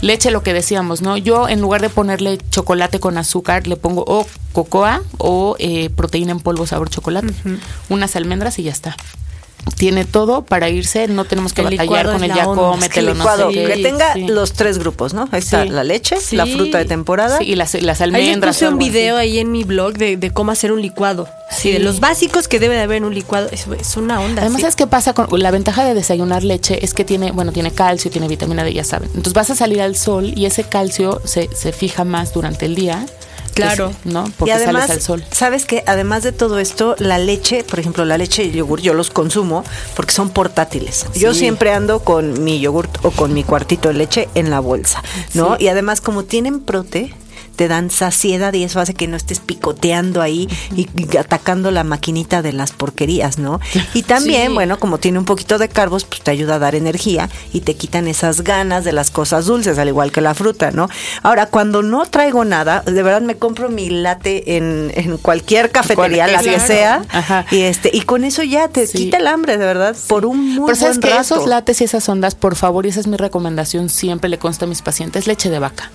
Leche, 0.00 0.30
lo 0.30 0.42
que 0.42 0.52
decíamos, 0.52 1.02
¿no? 1.02 1.16
Yo 1.16 1.48
en 1.48 1.60
lugar 1.60 1.80
de 1.80 1.90
ponerle 1.90 2.38
chocolate 2.50 2.98
con 3.00 3.18
azúcar, 3.18 3.66
le 3.66 3.76
pongo 3.76 4.04
o 4.06 4.26
cocoa 4.52 5.02
o 5.18 5.56
eh, 5.58 5.90
proteína 5.90 6.32
en 6.32 6.40
polvo 6.40 6.66
sabor 6.66 6.90
chocolate. 6.90 7.32
Unas 7.88 8.16
almendras 8.16 8.58
y 8.58 8.64
ya 8.64 8.72
está. 8.72 8.96
Tiene 9.76 10.04
todo 10.04 10.42
para 10.42 10.68
irse, 10.70 11.06
no 11.08 11.24
tenemos 11.24 11.52
que 11.52 11.60
El 11.60 11.76
batallar 11.76 12.06
con 12.06 12.24
el 12.24 12.34
ya 12.34 12.44
cómetelo, 12.44 13.14
no 13.14 13.24
sé 13.36 13.44
qué. 13.52 13.64
que 13.74 13.82
tenga 13.82 14.14
Sí. 14.14 14.26
los 14.26 14.52
tres 14.54 14.78
grupos, 14.78 15.14
¿no? 15.14 15.28
Ahí 15.30 15.38
está 15.40 15.62
Sí. 15.62 15.68
la 15.68 15.84
leche, 15.84 16.16
la 16.32 16.46
fruta 16.46 16.78
de 16.78 16.84
temporada. 16.84 17.38
Sí, 17.38 17.44
y 17.44 17.54
las, 17.54 17.74
las 17.82 18.00
Ahí 18.00 18.04
almendras. 18.06 18.56
puse 18.56 18.66
o 18.66 18.70
un 18.70 18.80
así. 18.80 18.90
video 18.90 19.16
ahí 19.16 19.38
en 19.38 19.52
mi 19.52 19.62
blog 19.64 19.92
de, 19.94 20.16
de 20.16 20.30
cómo 20.32 20.50
hacer 20.52 20.72
un 20.72 20.80
licuado. 20.82 21.28
Sí, 21.50 21.70
de 21.70 21.78
los 21.80 22.00
básicos 22.00 22.48
que 22.48 22.58
debe 22.58 22.74
de 22.76 22.82
haber 22.82 22.96
en 22.98 23.04
un 23.04 23.14
licuado. 23.14 23.48
Es, 23.52 23.66
es 23.78 23.96
una 23.96 24.20
onda. 24.20 24.42
Además, 24.42 24.56
sí. 24.56 24.62
¿sabes 24.62 24.76
qué 24.76 24.86
pasa? 24.86 25.12
con 25.12 25.26
La 25.40 25.50
ventaja 25.50 25.84
de 25.84 25.94
desayunar 25.94 26.42
leche 26.44 26.84
es 26.84 26.92
que 26.94 27.04
tiene, 27.04 27.30
bueno, 27.30 27.52
tiene 27.52 27.70
calcio, 27.70 28.10
tiene 28.10 28.26
vitamina 28.26 28.64
D, 28.64 28.72
ya 28.72 28.84
saben. 28.84 29.08
Entonces 29.10 29.32
vas 29.34 29.50
a 29.50 29.54
salir 29.54 29.80
al 29.82 29.96
sol 29.96 30.32
y 30.34 30.46
ese 30.46 30.64
calcio 30.64 31.20
se, 31.24 31.48
se 31.54 31.72
fija 31.72 32.04
más 32.04 32.32
durante 32.32 32.66
el 32.66 32.74
día. 32.74 33.06
Claro. 33.62 33.92
que 34.02 34.10
¿No? 34.10 34.24
Porque 34.36 34.50
y 34.50 34.54
además, 34.54 34.86
sales 34.86 34.96
al 34.96 35.02
sol. 35.02 35.24
¿sabes 35.30 35.64
qué? 35.64 35.82
Además 35.86 36.22
de 36.22 36.32
todo 36.32 36.58
esto, 36.58 36.96
la 36.98 37.18
leche, 37.18 37.64
por 37.64 37.78
ejemplo, 37.78 38.04
la 38.04 38.18
leche 38.18 38.44
y 38.44 38.48
el 38.48 38.54
yogur, 38.54 38.80
yo 38.80 38.94
los 38.94 39.10
consumo 39.10 39.64
porque 39.94 40.12
son 40.12 40.30
portátiles. 40.30 41.06
Yo 41.14 41.34
siempre 41.34 41.72
ando 41.72 42.00
con 42.00 42.42
mi 42.44 42.60
yogurt 42.60 43.04
o 43.04 43.10
con 43.10 43.34
mi 43.34 43.44
cuartito 43.44 43.88
de 43.88 43.94
leche 43.94 44.28
en 44.34 44.50
la 44.50 44.60
bolsa, 44.60 45.02
¿no? 45.34 45.56
Y 45.58 45.68
además, 45.68 46.00
como 46.00 46.24
tienen 46.24 46.60
prote, 46.60 47.14
te 47.58 47.66
dan 47.66 47.90
saciedad 47.90 48.52
y 48.54 48.62
eso 48.62 48.78
hace 48.78 48.94
que 48.94 49.08
no 49.08 49.16
estés 49.16 49.40
picoteando 49.40 50.22
ahí 50.22 50.48
y, 50.76 50.88
y 50.96 51.16
atacando 51.16 51.72
la 51.72 51.82
maquinita 51.82 52.40
de 52.40 52.52
las 52.52 52.70
porquerías, 52.70 53.38
¿no? 53.38 53.58
Y 53.94 54.04
también, 54.04 54.48
Sí. 54.48 54.54
bueno, 54.54 54.78
como 54.78 54.98
tiene 54.98 55.18
un 55.18 55.24
poquito 55.24 55.58
de 55.58 55.68
carbos, 55.68 56.04
pues 56.04 56.20
te 56.22 56.30
ayuda 56.30 56.54
a 56.54 56.58
dar 56.60 56.76
energía 56.76 57.28
y 57.52 57.62
te 57.62 57.74
quitan 57.74 58.06
esas 58.06 58.42
ganas 58.42 58.84
de 58.84 58.92
las 58.92 59.10
cosas 59.10 59.46
dulces, 59.46 59.76
al 59.76 59.88
igual 59.88 60.12
que 60.12 60.20
la 60.20 60.34
fruta, 60.34 60.70
¿no? 60.70 60.88
Ahora, 61.24 61.46
cuando 61.46 61.82
no 61.82 62.06
traigo 62.06 62.44
nada, 62.44 62.82
de 62.86 63.02
verdad 63.02 63.22
me 63.22 63.34
compro 63.36 63.68
mi 63.68 63.90
latte 63.90 64.56
en, 64.56 64.92
en 64.94 65.18
cualquier 65.18 65.72
cafetería, 65.72 66.28
la 66.28 66.40
que 66.40 66.60
sea, 66.60 67.02
Ajá. 67.10 67.44
y 67.50 67.62
este 67.62 67.90
y 67.92 68.02
con 68.02 68.22
eso 68.22 68.44
ya 68.44 68.68
te 68.68 68.86
Sí. 68.86 68.98
quita 68.98 69.16
el 69.16 69.26
hambre, 69.26 69.58
de 69.58 69.66
verdad, 69.66 69.96
por 70.06 70.24
un 70.26 70.54
muy 70.54 70.66
Pero 70.66 70.76
sabes 70.76 70.98
buen 70.98 71.00
que 71.10 71.10
rato. 71.18 71.34
esos 71.34 71.46
lates 71.48 71.80
y 71.80 71.84
esas 71.84 72.08
ondas, 72.08 72.36
por 72.36 72.54
favor, 72.54 72.86
y 72.86 72.90
esa 72.90 73.00
es 73.00 73.08
mi 73.08 73.16
recomendación, 73.16 73.88
siempre 73.88 74.30
le 74.30 74.38
consta 74.38 74.64
a 74.64 74.68
mis 74.68 74.80
pacientes, 74.80 75.26
leche 75.26 75.50
de 75.50 75.58
vaca. 75.58 75.90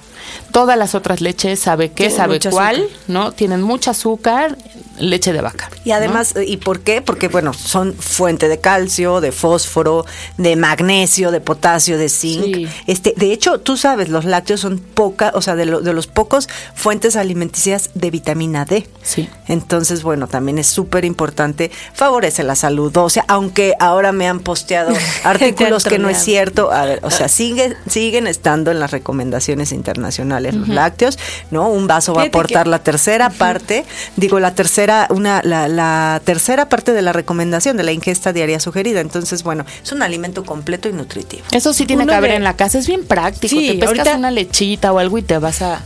Todas 0.51 0.77
las 0.77 0.95
otras 0.95 1.21
leches, 1.21 1.59
sabe 1.59 1.89
qué, 1.89 1.95
Tienen 2.07 2.17
sabe 2.17 2.33
mucho 2.35 2.49
cuál, 2.51 2.75
azúcar. 2.77 2.97
¿no? 3.07 3.31
Tienen 3.31 3.61
mucha 3.61 3.91
azúcar, 3.91 4.57
leche 4.99 5.33
de 5.33 5.41
vaca. 5.41 5.69
Y 5.83 5.91
además, 5.91 6.33
¿y 6.45 6.57
por 6.57 6.81
qué? 6.81 7.01
Porque, 7.01 7.27
bueno, 7.27 7.53
son 7.53 7.93
fuente 7.95 8.47
de 8.47 8.59
calcio, 8.59 9.19
de 9.21 9.31
fósforo, 9.31 10.05
de 10.37 10.55
magnesio, 10.55 11.31
de 11.31 11.41
potasio, 11.41 11.97
de 11.97 12.09
zinc. 12.09 12.43
Sí. 12.55 12.67
Este, 12.87 13.13
de 13.17 13.33
hecho, 13.33 13.59
tú 13.59 13.75
sabes, 13.77 14.09
los 14.09 14.25
lácteos 14.25 14.59
son 14.61 14.77
poca, 14.79 15.31
o 15.33 15.41
sea, 15.41 15.55
de, 15.55 15.65
lo- 15.65 15.81
de 15.81 15.93
los 15.93 16.05
pocos 16.07 16.47
fuentes 16.75 17.15
alimenticias 17.15 17.89
de 17.95 18.11
vitamina 18.11 18.65
D. 18.65 18.87
Sí. 19.01 19.27
Entonces, 19.47 20.03
bueno, 20.03 20.27
también 20.27 20.59
es 20.59 20.67
súper 20.67 21.05
importante, 21.05 21.71
favorece 21.93 22.43
la 22.43 22.55
salud. 22.55 22.95
O 22.97 23.09
sea, 23.09 23.25
aunque 23.27 23.73
ahora 23.79 24.11
me 24.11 24.27
han 24.27 24.39
posteado 24.39 24.93
artículos 25.23 25.83
que 25.83 25.97
no 25.99 26.09
es 26.09 26.19
cierto, 26.23 26.71
a 26.71 26.85
ver, 26.85 26.99
o 27.03 27.09
sea, 27.11 27.27
sigue, 27.27 27.75
siguen 27.89 28.27
estando 28.27 28.69
en 28.71 28.79
las 28.79 28.91
recomendaciones 28.91 29.71
internacionales 29.71 30.12
los 30.19 30.67
lácteos, 30.67 31.17
¿no? 31.51 31.67
Un 31.69 31.87
vaso 31.87 32.13
va 32.13 32.21
a 32.21 32.25
que- 32.25 32.29
aportar 32.29 32.67
la 32.67 32.79
tercera 32.79 33.29
parte, 33.29 33.85
digo, 34.15 34.39
la 34.39 34.53
tercera, 34.55 35.07
una, 35.09 35.41
la, 35.43 35.67
la 35.67 36.21
tercera 36.23 36.69
parte 36.69 36.93
de 36.93 37.01
la 37.01 37.13
recomendación 37.13 37.77
de 37.77 37.83
la 37.83 37.91
ingesta 37.91 38.33
diaria 38.33 38.59
sugerida. 38.59 38.99
Entonces, 39.01 39.43
bueno, 39.43 39.65
es 39.83 39.91
un 39.91 40.01
alimento 40.03 40.43
completo 40.45 40.89
y 40.89 40.93
nutritivo. 40.93 41.43
Eso 41.51 41.73
sí 41.73 41.85
tiene 41.85 42.03
Uno 42.03 42.11
que 42.11 42.15
haber 42.17 42.31
de- 42.31 42.37
en 42.37 42.43
la 42.43 42.55
casa, 42.55 42.77
es 42.79 42.87
bien 42.87 43.05
práctico. 43.05 43.49
Sí, 43.55 43.67
te 43.67 43.73
pescas 43.79 43.99
ahorita- 43.99 44.17
una 44.17 44.31
lechita 44.31 44.91
o 44.93 44.99
algo 44.99 45.17
y 45.17 45.21
te 45.23 45.37
vas 45.37 45.61
a... 45.61 45.81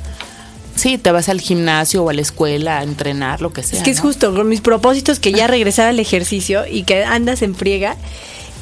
Sí, 0.75 0.99
te 0.99 1.11
vas 1.11 1.27
al 1.27 1.41
gimnasio 1.41 2.03
o 2.03 2.09
a 2.09 2.13
la 2.13 2.21
escuela 2.21 2.77
a 2.77 2.83
entrenar, 2.83 3.41
lo 3.41 3.51
que 3.51 3.63
sea. 3.63 3.79
Es 3.79 3.83
que 3.83 3.89
es 3.89 3.99
justo 3.99 4.35
con 4.35 4.47
mis 4.47 4.61
propósitos 4.61 5.19
que 5.19 5.31
ya 5.31 5.47
regresar 5.47 5.87
al 5.87 5.99
ejercicio 5.99 6.65
y 6.69 6.83
que 6.83 7.03
andas 7.03 7.41
en 7.41 7.55
friega. 7.55 7.95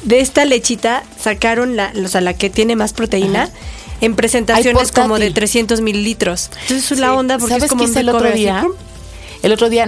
De 0.02 0.20
esta 0.20 0.44
lechita 0.46 1.02
sacaron 1.20 1.76
la, 1.76 1.92
o 2.02 2.08
sea, 2.08 2.20
la 2.22 2.32
que 2.32 2.48
tiene 2.48 2.74
más 2.76 2.92
proteína 2.94 3.50
en 4.00 4.16
presentaciones 4.16 4.92
como 4.92 5.14
de 5.14 5.26
portátil. 5.26 5.34
300 5.34 5.80
mililitros. 5.80 6.50
Entonces 6.62 6.92
es 6.92 6.98
la 6.98 7.14
onda 7.14 7.38
porque 7.38 7.54
¿Sabes 7.54 7.64
es 7.64 7.70
como 7.70 7.84
un 7.84 7.96
el 7.96 8.08
otro 8.08 8.28
así, 8.28 8.38
día? 8.38 8.66
El 9.42 9.52
otro 9.52 9.68
día 9.68 9.86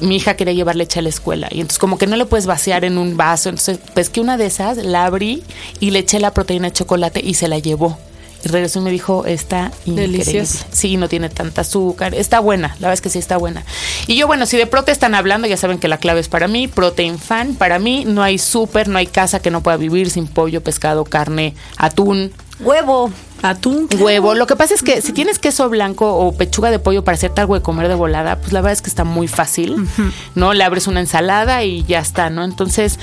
mi 0.00 0.16
hija 0.16 0.34
quería 0.34 0.54
llevar 0.54 0.76
leche 0.76 0.98
a 1.00 1.02
la 1.02 1.08
escuela 1.08 1.48
y 1.50 1.60
entonces 1.60 1.78
como 1.78 1.98
que 1.98 2.06
no 2.06 2.16
le 2.16 2.24
puedes 2.26 2.46
vaciar 2.46 2.84
en 2.84 2.98
un 2.98 3.16
vaso, 3.16 3.48
entonces 3.48 3.78
pesqué 3.94 4.20
una 4.20 4.36
de 4.36 4.46
esas, 4.46 4.78
la 4.78 5.04
abrí 5.04 5.42
y 5.78 5.90
le 5.90 6.00
eché 6.00 6.20
la 6.20 6.32
proteína 6.32 6.68
de 6.68 6.72
chocolate 6.72 7.20
y 7.22 7.34
se 7.34 7.48
la 7.48 7.58
llevó. 7.58 7.98
Y 8.42 8.48
regresó 8.48 8.80
y 8.80 8.82
me 8.82 8.90
dijo, 8.90 9.26
está 9.26 9.70
increíble. 9.84 10.18
Deliciosa. 10.18 10.66
Sí, 10.72 10.96
no 10.96 11.10
tiene 11.10 11.28
tanta 11.28 11.60
azúcar. 11.60 12.14
Está 12.14 12.40
buena, 12.40 12.68
la 12.68 12.88
verdad 12.88 12.94
es 12.94 13.00
que 13.02 13.10
sí 13.10 13.18
está 13.18 13.36
buena. 13.36 13.64
Y 14.06 14.16
yo, 14.16 14.26
bueno, 14.26 14.46
si 14.46 14.56
de 14.56 14.66
prote 14.66 14.92
están 14.92 15.14
hablando, 15.14 15.46
ya 15.46 15.58
saben 15.58 15.78
que 15.78 15.88
la 15.88 15.98
clave 15.98 16.20
es 16.20 16.28
para 16.28 16.48
mí, 16.48 16.66
protein 16.66 17.18
fan. 17.18 17.54
Para 17.54 17.78
mí 17.78 18.04
no 18.06 18.22
hay 18.22 18.38
súper, 18.38 18.88
no 18.88 18.96
hay 18.96 19.06
casa 19.06 19.40
que 19.40 19.50
no 19.50 19.62
pueda 19.62 19.76
vivir 19.76 20.08
sin 20.08 20.26
pollo, 20.26 20.62
pescado, 20.62 21.04
carne, 21.04 21.54
atún, 21.76 22.32
Huevo. 22.62 23.10
Atún. 23.42 23.88
huevo. 23.98 24.34
Lo 24.34 24.46
que 24.46 24.54
pasa 24.54 24.74
es 24.74 24.82
que 24.82 25.00
si 25.00 25.12
tienes 25.14 25.38
queso 25.38 25.70
blanco 25.70 26.14
o 26.14 26.32
pechuga 26.32 26.70
de 26.70 26.78
pollo 26.78 27.04
para 27.04 27.14
hacerte 27.14 27.40
algo 27.40 27.54
de 27.54 27.62
comer 27.62 27.88
de 27.88 27.94
volada, 27.94 28.36
pues 28.36 28.52
la 28.52 28.60
verdad 28.60 28.74
es 28.74 28.82
que 28.82 28.90
está 28.90 29.04
muy 29.04 29.28
fácil, 29.28 29.88
¿no? 30.34 30.52
Le 30.52 30.62
abres 30.62 30.86
una 30.86 31.00
ensalada 31.00 31.64
y 31.64 31.82
ya 31.84 32.00
está, 32.00 32.28
¿no? 32.28 32.44
Entonces, 32.44 32.98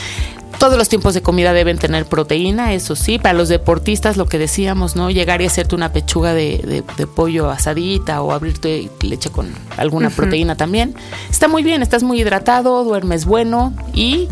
todos 0.60 0.78
los 0.78 0.90
tiempos 0.90 1.16
de 1.16 1.24
comida 1.24 1.54
deben 1.54 1.80
tener 1.80 2.06
proteína, 2.06 2.74
eso 2.74 2.96
sí. 2.96 3.18
Para 3.18 3.34
los 3.34 3.50
deportistas, 3.50 4.16
lo 4.16 4.28
que 4.28 4.38
decíamos, 4.38 4.96
¿no? 4.96 5.10
Llegar 5.10 5.42
y 5.42 5.48
hacerte 5.48 5.74
una 5.74 5.92
pechuga 5.92 6.36
de, 6.36 6.60
de- 6.60 6.84
de 6.96 7.08
pollo 7.08 7.50
asadita 7.50 8.22
o 8.22 8.32
abrirte 8.32 8.92
leche 9.02 9.32
con 9.32 9.52
alguna 9.76 10.12
proteína 10.12 10.56
también. 10.56 10.94
Está 11.32 11.48
muy 11.48 11.64
bien, 11.64 11.82
estás 11.82 12.04
muy 12.04 12.22
hidratado, 12.22 12.84
duermes 12.84 13.26
bueno 13.26 13.74
y 13.92 14.28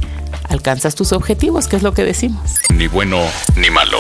alcanzas 0.50 0.94
tus 0.94 1.14
objetivos, 1.14 1.68
que 1.68 1.78
es 1.78 1.82
lo 1.82 1.96
que 1.96 2.04
decimos. 2.04 2.58
Ni 2.72 2.86
bueno 2.88 3.18
ni 3.56 3.72
malo. 3.72 3.98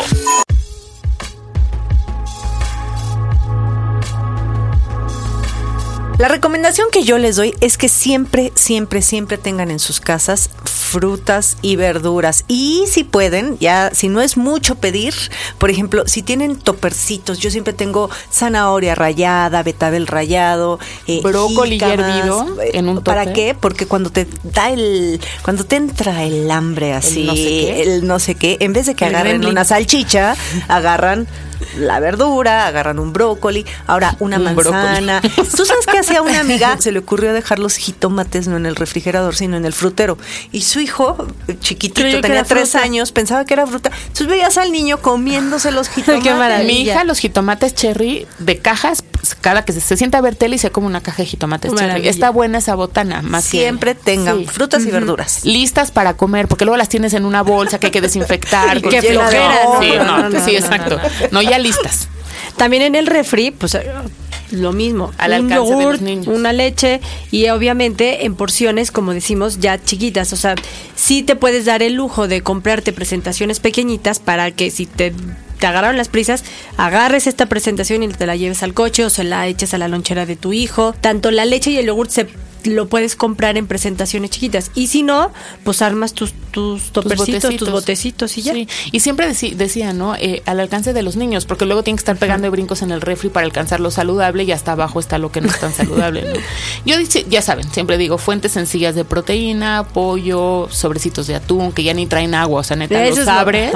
La 6.18 6.30
recomendación 6.30 6.88
que 6.94 7.04
yo 7.04 7.18
les 7.18 7.36
doy 7.36 7.54
es 7.60 7.78
que 7.78 7.90
siempre, 7.90 8.54
siempre, 8.56 9.02
siempre 9.02 9.38
tengan 9.38 9.70
en 9.70 9.80
sus 9.80 10.00
casas 10.00 10.50
frutas 10.64 11.58
y 11.62 11.76
verduras. 11.76 12.46
Y 12.48 12.86
si 12.88 13.04
pueden, 13.04 13.58
ya 13.60 13.92
si 13.94 14.08
no 14.08 14.22
es 14.22 14.38
mucho 14.38 14.76
pedir, 14.76 15.14
por 15.58 15.70
ejemplo, 15.70 16.04
si 16.06 16.22
tienen 16.22 16.56
topercitos, 16.56 17.40
yo 17.40 17.52
siempre 17.52 17.74
tengo 17.74 18.10
zanahoria 18.32 18.96
rallada, 18.96 19.62
betabel 19.62 20.08
rallado, 20.08 20.80
eh, 21.06 21.20
Brócoli 21.22 21.84
hervido 21.84 22.62
eh, 22.62 22.72
en 22.76 22.88
un 22.88 23.04
¿Para 23.04 23.34
qué? 23.34 23.54
Porque 23.60 23.86
cuando 23.86 24.10
te 24.10 24.26
da 24.44 24.70
el, 24.70 25.20
cuando 25.44 25.66
te 25.66 25.76
entra 25.76 26.24
el 26.24 26.50
hambre 26.50 26.94
así, 26.94 27.24
no 27.26 27.36
sé 27.36 27.44
qué. 27.44 27.84
el 27.84 28.08
no 28.08 28.20
sé 28.20 28.36
qué, 28.36 28.58
en 28.62 28.72
vez 28.72 28.86
de 28.86 28.96
que 28.96 29.06
El 29.06 29.16
agarren 29.16 29.34
gremlin. 29.34 29.52
una 29.52 29.66
salchicha, 29.66 30.38
agarran 30.70 31.28
la 31.78 32.00
verdura, 32.00 32.68
agarran 32.68 33.00
un 33.00 33.14
brócoli, 33.14 33.66
ahora 33.88 34.16
una 34.20 34.38
Un 34.38 34.56
brócoli. 34.56 34.72
manzana. 34.72 35.22
¿Tú 35.56 35.66
sabes 35.66 35.86
qué 35.92 36.00
hacía 36.00 36.22
una 36.22 36.40
amiga? 36.40 36.76
Se 36.80 36.92
le 36.92 37.00
ocurrió 37.00 37.34
dejar 37.34 37.60
los 37.60 37.76
jitomates 37.78 38.48
no 38.48 38.58
en 38.58 38.66
el 38.66 38.76
refrigerador, 38.76 39.36
sino 39.36 39.58
en 39.58 39.66
el 39.66 39.74
frutero. 39.74 40.18
Y 40.52 40.62
su 40.62 40.80
hijo, 40.80 41.28
chiquitito, 41.60 42.22
tenía 42.22 42.44
tres 42.44 42.72
fruta. 42.72 42.84
años, 42.86 43.12
pensaba 43.12 43.46
que 43.46 43.54
era 43.54 43.66
fruta. 43.68 43.92
Entonces 44.02 44.28
veías 44.28 44.58
al 44.58 44.72
niño 44.72 44.98
comiéndose 45.02 45.72
los 45.72 45.90
jitomates. 45.90 46.34
maravilla. 46.36 46.68
Mi 46.68 46.82
hija, 46.82 47.04
los 47.04 47.20
jitomates 47.20 47.74
cherry 47.76 48.28
de 48.40 48.60
cajas, 48.60 49.04
pues, 49.12 49.36
cada 49.36 49.66
que 49.66 49.74
se, 49.74 49.82
se 49.82 49.98
sienta 49.98 50.18
a 50.18 50.22
ver 50.22 50.36
tele 50.36 50.56
y 50.56 50.60
se 50.60 50.72
come 50.72 50.88
una 50.88 51.02
caja 51.02 51.18
de 51.24 51.26
jitomates 51.26 51.74
cherry. 51.74 52.08
Está 52.08 52.30
buena 52.30 52.58
esa 52.60 52.76
botana, 52.76 53.22
más 53.22 53.46
que- 53.46 53.60
Siempre 53.60 53.96
tengan 53.96 54.40
Sí. 54.40 54.46
frutas 54.48 54.84
y 54.86 54.92
verduras. 54.92 55.46
Listas 55.46 55.92
para 55.92 56.16
comer, 56.16 56.48
porque 56.48 56.66
luego 56.66 56.78
las 56.78 56.90
tienes 56.90 57.14
en 57.14 57.26
una 57.26 57.42
bolsa 57.42 57.80
que 57.80 57.88
hay 57.88 57.92
que 57.92 58.02
desinfectar. 58.02 58.82
Qué 58.82 59.02
Sí, 59.02 59.08
flojera, 59.08 59.64
no, 59.66 59.74
¿no? 59.76 59.82
sí, 59.82 59.90
No, 59.98 60.04
no, 60.06 60.18
no, 60.18 60.30
no, 60.30 60.46
sí, 60.46 60.52
no, 60.54 60.58
exacto. 60.58 60.98
no, 61.32 61.42
No, 61.42 61.42
ya 61.46 61.60
listas. 61.60 62.10
También 62.58 62.84
en 62.84 62.96
el 62.96 63.08
refri, 63.08 63.52
pues 63.52 63.76
eh, 63.76 63.84
lo 64.52 64.74
mismo. 64.74 65.12
Al 65.18 65.32
un 65.32 65.52
alcance 65.52 65.70
de 65.70 65.76
los 65.76 65.84
yogurt, 65.84 66.02
niños. 66.02 66.28
una 66.28 66.54
leche 66.54 67.02
y 67.32 67.50
obviamente 67.50 68.26
en 68.26 68.36
porciones, 68.36 68.92
como 68.92 69.14
decimos, 69.14 69.60
ya 69.60 69.82
chiquitas. 69.82 70.34
O 70.34 70.38
sea, 70.38 70.56
sí 70.96 71.24
te 71.24 71.36
puedes 71.36 71.66
dar 71.66 71.84
el 71.84 71.94
lujo 71.94 72.28
de 72.28 72.42
comprarte 72.42 72.94
presentaciones 72.94 73.60
pequeñitas 73.60 74.20
para 74.20 74.52
que 74.52 74.72
si 74.72 74.86
te, 74.86 75.14
te 75.60 75.68
agarraron 75.68 75.98
las 75.98 76.10
prisas, 76.10 76.44
agarres 76.78 77.28
esta 77.28 77.46
presentación 77.48 78.04
y 78.04 78.08
te 78.10 78.26
la 78.26 78.36
lleves 78.36 78.64
al 78.64 78.74
coche 78.74 79.06
o 79.06 79.10
se 79.10 79.24
la 79.24 79.48
eches 79.48 79.74
a 79.74 79.78
la 79.78 79.88
lonchera 79.88 80.26
de 80.26 80.36
tu 80.36 80.54
hijo. 80.54 80.94
Tanto 81.00 81.32
la 81.32 81.46
leche 81.46 81.72
y 81.72 81.78
el 81.78 81.86
yogurt 81.88 82.10
se 82.12 82.28
lo 82.66 82.88
puedes 82.88 83.16
comprar 83.16 83.58
en 83.58 83.68
presentaciones 83.68 84.32
chiquitas. 84.32 84.72
Y 84.74 84.88
si 84.88 85.04
no, 85.04 85.32
pues 85.64 85.84
armas 85.84 86.14
tus, 86.14 86.34
tus 86.50 86.92
topercitos, 86.92 87.56
tus 87.58 87.70
botecitos, 87.70 88.36
y 88.40 88.42
ya. 88.42 88.54
Sí. 88.54 88.68
Y 88.92 89.02
siempre 89.02 89.28
decía, 89.28 89.94
¿no? 89.94 90.16
Eh, 90.16 90.42
al 90.48 90.60
alcance 90.60 90.92
de 90.92 91.04
los 91.04 91.16
niños, 91.16 91.46
porque 91.46 91.66
luego 91.66 91.84
tienen 91.84 91.98
que 91.98 92.02
estar 92.02 92.18
pegando 92.18 92.46
de 92.46 92.50
brincos 92.50 92.82
en 92.82 92.90
el 92.90 93.02
refri 93.02 93.30
para 93.30 93.46
alcanzar 93.46 93.80
lo 93.82 93.92
saludable 93.92 94.46
y 94.46 94.52
hasta 94.52 94.72
abajo 94.72 95.00
está 95.00 95.20
lo 95.20 95.32
que 95.32 95.42
no 95.42 95.48
es 95.50 95.60
tan 95.60 95.74
saludable. 95.74 96.24
¿no? 96.24 96.40
Yo 96.88 96.98
dice, 96.98 97.24
ya 97.30 97.44
saben, 97.44 97.72
siempre 97.72 98.00
digo, 98.00 98.18
fuentes 98.18 98.54
sencillas 98.54 98.96
de 98.96 99.06
proteína, 99.06 99.86
pollo, 99.94 100.68
sobrecitos 100.72 101.28
de 101.28 101.36
atún, 101.36 101.72
que 101.72 101.84
ya 101.84 101.94
ni 101.94 102.08
traen 102.08 102.34
agua, 102.34 102.62
o 102.62 102.64
sea, 102.64 102.76
neta, 102.78 102.96
Eso 103.04 103.10
los 103.12 103.20
es 103.20 103.26
lo- 103.26 103.32
abres 103.32 103.74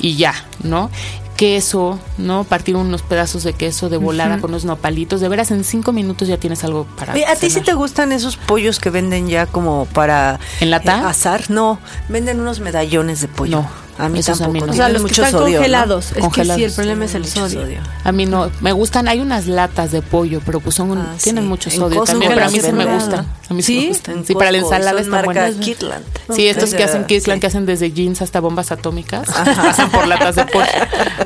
y 0.00 0.16
ya, 0.16 0.34
¿no? 0.64 0.90
Queso, 1.36 1.98
¿no? 2.18 2.44
Partir 2.44 2.76
unos 2.76 3.02
pedazos 3.02 3.42
de 3.42 3.52
queso 3.52 3.88
de 3.88 3.96
volada 3.96 4.40
con 4.40 4.50
unos 4.50 4.64
nopalitos. 4.64 5.20
De 5.20 5.28
veras, 5.28 5.50
en 5.50 5.64
cinco 5.64 5.92
minutos 5.92 6.28
ya 6.28 6.36
tienes 6.38 6.64
algo 6.64 6.86
para. 6.96 7.12
¿A 7.12 7.36
ti 7.36 7.50
sí 7.50 7.60
te 7.60 7.74
gustan 7.74 8.12
esos 8.12 8.36
pollos 8.36 8.78
que 8.78 8.90
venden 8.90 9.28
ya 9.28 9.46
como 9.46 9.86
para 9.86 10.40
¿En 10.60 10.70
lata? 10.70 10.98
eh? 10.98 11.04
No, 11.48 11.78
venden 12.08 12.40
unos 12.40 12.60
medallones 12.60 13.20
de 13.20 13.28
pollo. 13.28 13.62
No, 13.62 13.70
a 13.98 14.08
mí 14.08 14.18
esos 14.20 14.40
a 14.40 14.44
tampoco. 14.44 14.66
mí 14.66 14.66
no. 14.68 14.72
O 14.72 14.76
sea, 14.76 14.88
los 14.88 15.02
que 15.04 15.12
están 15.12 15.30
sodio, 15.32 15.46
¿no? 15.46 15.56
congelados. 15.58 16.12
Es 16.12 16.28
que 16.32 16.44
sí, 16.44 16.64
el 16.64 16.72
problema 16.72 17.04
es 17.04 17.14
el 17.14 17.26
sodio. 17.26 17.60
A 18.04 18.12
mí 18.12 18.26
no, 18.26 18.50
me 18.60 18.72
gustan, 18.72 19.08
hay 19.08 19.20
unas 19.20 19.46
latas 19.46 19.92
de 19.92 20.02
pollo, 20.02 20.40
pero 20.44 20.60
pues 20.60 20.74
son, 20.76 20.96
Ah, 20.98 21.14
tienen 21.22 21.44
sí. 21.44 21.48
mucho 21.48 21.70
sodio 21.70 21.98
Costco 22.00 22.12
también, 22.12 22.32
pero 22.34 22.46
a 22.46 22.50
mí 22.50 22.60
sí 22.60 22.72
me 22.72 22.84
gustan. 22.86 23.26
A 23.48 23.54
mí 23.54 23.62
sí, 23.62 23.74
¿Sí? 23.74 23.80
me 23.82 23.88
gustan. 23.88 24.24
Sí, 24.26 24.34
para 24.34 24.50
la 24.52 24.58
ensalada 24.58 24.90
son 24.90 24.98
están 25.00 25.10
marca 25.26 25.40
buenas. 25.46 25.64
Kirtland. 25.64 26.04
Sí, 26.34 26.46
estos 26.48 26.74
que 26.74 26.82
hacen 26.84 27.04
Kirkland, 27.04 27.36
Sí. 27.38 27.40
que 27.40 27.46
hacen 27.46 27.66
desde 27.66 27.92
jeans 27.92 28.22
hasta 28.22 28.40
bombas 28.40 28.72
atómicas, 28.72 29.28
pasan 29.28 29.90
por 29.92 30.06
latas 30.06 30.36
de 30.36 30.44
pollo. 30.46 30.64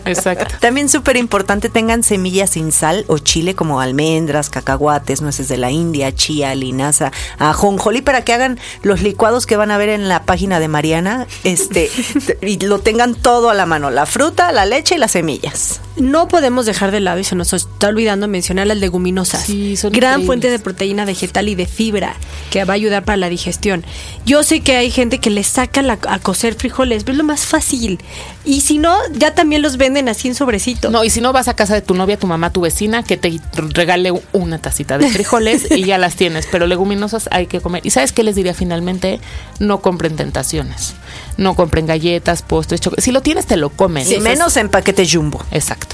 Exacto. 0.04 0.54
También 0.60 0.88
súper 0.88 1.16
importante, 1.16 1.68
tengan 1.68 2.02
semillas 2.02 2.50
sin 2.50 2.72
sal 2.72 3.04
o 3.08 3.18
chile 3.18 3.54
como 3.54 3.80
almendras, 3.80 4.50
cacahuates, 4.50 5.20
nueces 5.22 5.48
de 5.48 5.56
la 5.56 5.70
India, 5.70 6.14
chía, 6.14 6.54
linaza, 6.54 7.12
ajonjolí 7.38 8.02
para 8.02 8.22
que 8.24 8.32
hagan 8.32 8.58
los 8.82 9.02
licuados 9.02 9.46
que 9.46 9.56
van 9.56 9.70
a 9.70 9.78
ver 9.78 9.88
en 9.90 10.08
la 10.08 10.22
página 10.24 10.60
de 10.60 10.68
Mariana, 10.68 11.26
este, 11.44 11.90
y 12.42 12.57
lo 12.60 12.80
tengan 12.80 13.14
todo 13.14 13.50
a 13.50 13.54
la 13.54 13.66
mano, 13.66 13.90
la 13.90 14.06
fruta, 14.06 14.52
la 14.52 14.64
leche 14.64 14.96
y 14.96 14.98
las 14.98 15.12
semillas. 15.12 15.80
No 15.98 16.28
podemos 16.28 16.66
dejar 16.66 16.90
de 16.90 17.00
lado, 17.00 17.18
y 17.18 17.24
se 17.24 17.34
nos 17.34 17.52
está 17.52 17.88
olvidando 17.88 18.28
mencionar 18.28 18.66
las 18.66 18.78
leguminosas. 18.78 19.44
Sí, 19.44 19.76
son 19.76 19.92
Gran 19.92 20.12
increíbles. 20.20 20.26
fuente 20.26 20.50
de 20.50 20.58
proteína 20.58 21.04
vegetal 21.04 21.48
y 21.48 21.54
de 21.54 21.66
fibra 21.66 22.14
que 22.50 22.64
va 22.64 22.74
a 22.74 22.76
ayudar 22.76 23.04
para 23.04 23.16
la 23.16 23.28
digestión. 23.28 23.84
Yo 24.24 24.42
sé 24.42 24.60
que 24.60 24.76
hay 24.76 24.90
gente 24.90 25.18
que 25.18 25.30
le 25.30 25.42
saca 25.44 25.82
la- 25.82 25.98
a 26.08 26.18
cocer 26.18 26.54
frijoles, 26.54 27.04
pero 27.04 27.12
es 27.14 27.18
lo 27.18 27.24
más 27.24 27.46
fácil. 27.46 27.98
Y 28.44 28.62
si 28.62 28.78
no, 28.78 28.96
ya 29.12 29.34
también 29.34 29.60
los 29.62 29.76
venden 29.76 30.08
así 30.08 30.28
en 30.28 30.34
sobrecito. 30.34 30.90
No, 30.90 31.04
y 31.04 31.10
si 31.10 31.20
no 31.20 31.32
vas 31.32 31.48
a 31.48 31.54
casa 31.54 31.74
de 31.74 31.82
tu 31.82 31.94
novia, 31.94 32.18
tu 32.18 32.26
mamá, 32.26 32.50
tu 32.52 32.60
vecina, 32.62 33.02
que 33.02 33.16
te 33.16 33.38
regale 33.74 34.12
una 34.32 34.58
tacita 34.58 34.96
de 34.98 35.08
frijoles 35.10 35.70
y 35.70 35.84
ya 35.84 35.98
las 35.98 36.14
tienes. 36.16 36.46
Pero 36.50 36.66
leguminosas 36.66 37.28
hay 37.32 37.46
que 37.46 37.60
comer. 37.60 37.84
¿Y 37.84 37.90
sabes 37.90 38.12
qué 38.12 38.22
les 38.22 38.36
diría 38.36 38.54
finalmente? 38.54 39.20
No 39.58 39.80
compren 39.80 40.16
tentaciones. 40.16 40.94
No 41.36 41.54
compren 41.54 41.86
galletas, 41.86 42.42
postres, 42.42 42.80
chocolate. 42.80 43.02
Si 43.02 43.12
lo 43.12 43.20
tienes, 43.22 43.46
te 43.46 43.56
lo 43.56 43.70
comen. 43.70 44.04
Sí, 44.06 44.18
menos 44.18 44.52
es- 44.52 44.56
en 44.58 44.68
paquete 44.70 45.06
jumbo. 45.08 45.44
Exacto. 45.50 45.87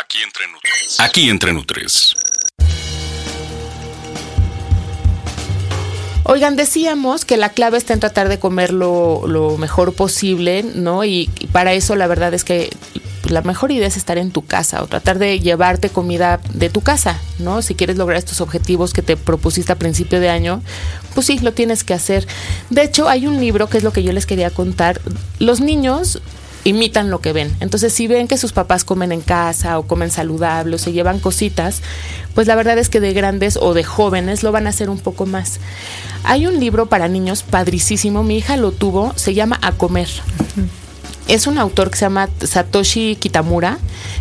Aquí 0.00 0.18
entre 0.22 0.46
Nutres. 0.48 1.00
Aquí 1.00 1.30
entre 1.30 1.52
Nutres. 1.52 2.14
Oigan, 6.24 6.56
decíamos 6.56 7.24
que 7.24 7.38
la 7.38 7.48
clave 7.48 7.78
está 7.78 7.94
en 7.94 8.00
tratar 8.00 8.28
de 8.28 8.38
comer 8.38 8.72
lo, 8.72 9.56
mejor 9.58 9.94
posible, 9.94 10.62
¿no? 10.62 11.04
Y, 11.04 11.30
y 11.38 11.46
para 11.46 11.72
eso 11.72 11.96
la 11.96 12.06
verdad 12.06 12.34
es 12.34 12.44
que 12.44 12.70
la 13.30 13.42
mejor 13.42 13.72
idea 13.72 13.86
es 13.86 13.96
estar 13.96 14.18
en 14.18 14.30
tu 14.30 14.44
casa 14.44 14.82
o 14.82 14.86
tratar 14.86 15.18
de 15.18 15.40
llevarte 15.40 15.90
comida 15.90 16.40
de 16.52 16.70
tu 16.70 16.80
casa, 16.80 17.20
¿no? 17.38 17.62
Si 17.62 17.74
quieres 17.74 17.96
lograr 17.96 18.18
estos 18.18 18.40
objetivos 18.40 18.92
que 18.92 19.02
te 19.02 19.16
propusiste 19.16 19.72
a 19.72 19.76
principio 19.76 20.20
de 20.20 20.28
año, 20.28 20.62
pues 21.14 21.26
sí, 21.26 21.38
lo 21.38 21.52
tienes 21.52 21.84
que 21.84 21.94
hacer. 21.94 22.26
De 22.70 22.82
hecho, 22.82 23.08
hay 23.08 23.26
un 23.26 23.40
libro 23.40 23.68
que 23.68 23.78
es 23.78 23.84
lo 23.84 23.92
que 23.92 24.02
yo 24.02 24.12
les 24.12 24.26
quería 24.26 24.50
contar. 24.50 25.00
Los 25.38 25.60
niños 25.60 26.20
imitan 26.64 27.10
lo 27.10 27.20
que 27.20 27.32
ven. 27.32 27.54
Entonces, 27.60 27.92
si 27.92 28.06
ven 28.08 28.28
que 28.28 28.36
sus 28.36 28.52
papás 28.52 28.84
comen 28.84 29.12
en 29.12 29.20
casa 29.20 29.78
o 29.78 29.84
comen 29.86 30.10
saludable 30.10 30.74
o 30.76 30.78
se 30.78 30.92
llevan 30.92 31.18
cositas, 31.20 31.82
pues 32.34 32.46
la 32.46 32.54
verdad 32.56 32.78
es 32.78 32.88
que 32.88 33.00
de 33.00 33.12
grandes 33.12 33.56
o 33.60 33.74
de 33.74 33.84
jóvenes 33.84 34.42
lo 34.42 34.52
van 34.52 34.66
a 34.66 34.70
hacer 34.70 34.90
un 34.90 34.98
poco 34.98 35.24
más. 35.26 35.60
Hay 36.24 36.46
un 36.46 36.60
libro 36.60 36.86
para 36.86 37.08
niños 37.08 37.42
padricísimo, 37.42 38.22
mi 38.22 38.38
hija 38.38 38.56
lo 38.56 38.72
tuvo, 38.72 39.12
se 39.16 39.34
llama 39.34 39.58
A 39.62 39.72
Comer. 39.72 40.08
Es 41.28 41.46
un 41.46 41.58
autor 41.58 41.90
que 41.90 41.96
se 41.98 42.06
llama 42.06 42.28
Satoshi 42.42 43.16
Kitamura, 43.16 43.78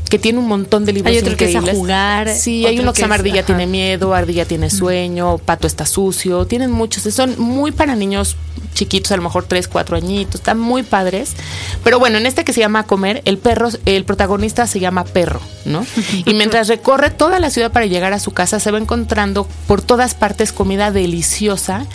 que 0.10 0.20
tiene 0.20 0.40
un 0.40 0.48
montón 0.48 0.84
de 0.84 0.92
libros 0.92 1.14
Hay 1.14 1.20
otro 1.20 1.38
que 1.38 1.50
es 1.50 1.56
a 1.56 1.62
jugar, 1.62 2.30
Sí, 2.36 2.66
hay 2.66 2.80
uno 2.80 2.92
que 2.92 2.98
se 2.98 3.02
que 3.02 3.06
llama 3.06 3.16
es- 3.16 3.20
Ardilla 3.22 3.40
ajá. 3.40 3.46
tiene 3.46 3.66
miedo, 3.66 4.14
Ardilla 4.14 4.44
tiene 4.46 4.70
sueño, 4.70 5.38
Pato 5.38 5.68
está 5.68 5.86
sucio. 5.86 6.46
Tienen 6.48 6.70
muchos. 6.70 7.04
Son 7.14 7.40
muy 7.40 7.72
para 7.72 7.96
niños 7.96 8.36
chiquitos, 8.78 9.12
a 9.12 9.18
lo 9.18 9.24
mejor 9.24 9.46
3, 9.46 9.68
4 9.68 9.98
añitos. 9.98 10.36
Están 10.36 10.60
muy 10.60 10.84
padres. 10.84 11.36
Pero 11.84 12.00
bueno, 12.00 12.18
en 12.18 12.26
este 12.26 12.44
que 12.44 12.54
se 12.54 12.60
llama 12.60 12.84
Comer, 12.84 13.22
el 13.26 13.38
perro, 13.38 13.70
el 13.86 14.06
protagonista 14.06 14.68
se 14.68 14.80
llama 14.80 15.04
Perro, 15.04 15.42
¿no? 15.66 15.86
Y 16.26 16.34
mientras 16.34 16.68
recorre 16.70 17.10
toda 17.10 17.40
la 17.40 17.50
ciudad 17.50 17.72
para 17.72 17.88
llegar 17.88 18.14
a 18.14 18.20
su 18.20 18.32
casa, 18.32 18.60
se 18.60 18.72
va 18.72 18.78
encontrando 18.78 19.48
por 19.68 19.82
todas 19.82 20.14
partes 20.14 20.54
comida 20.54 20.92
deliciosa 20.92 21.86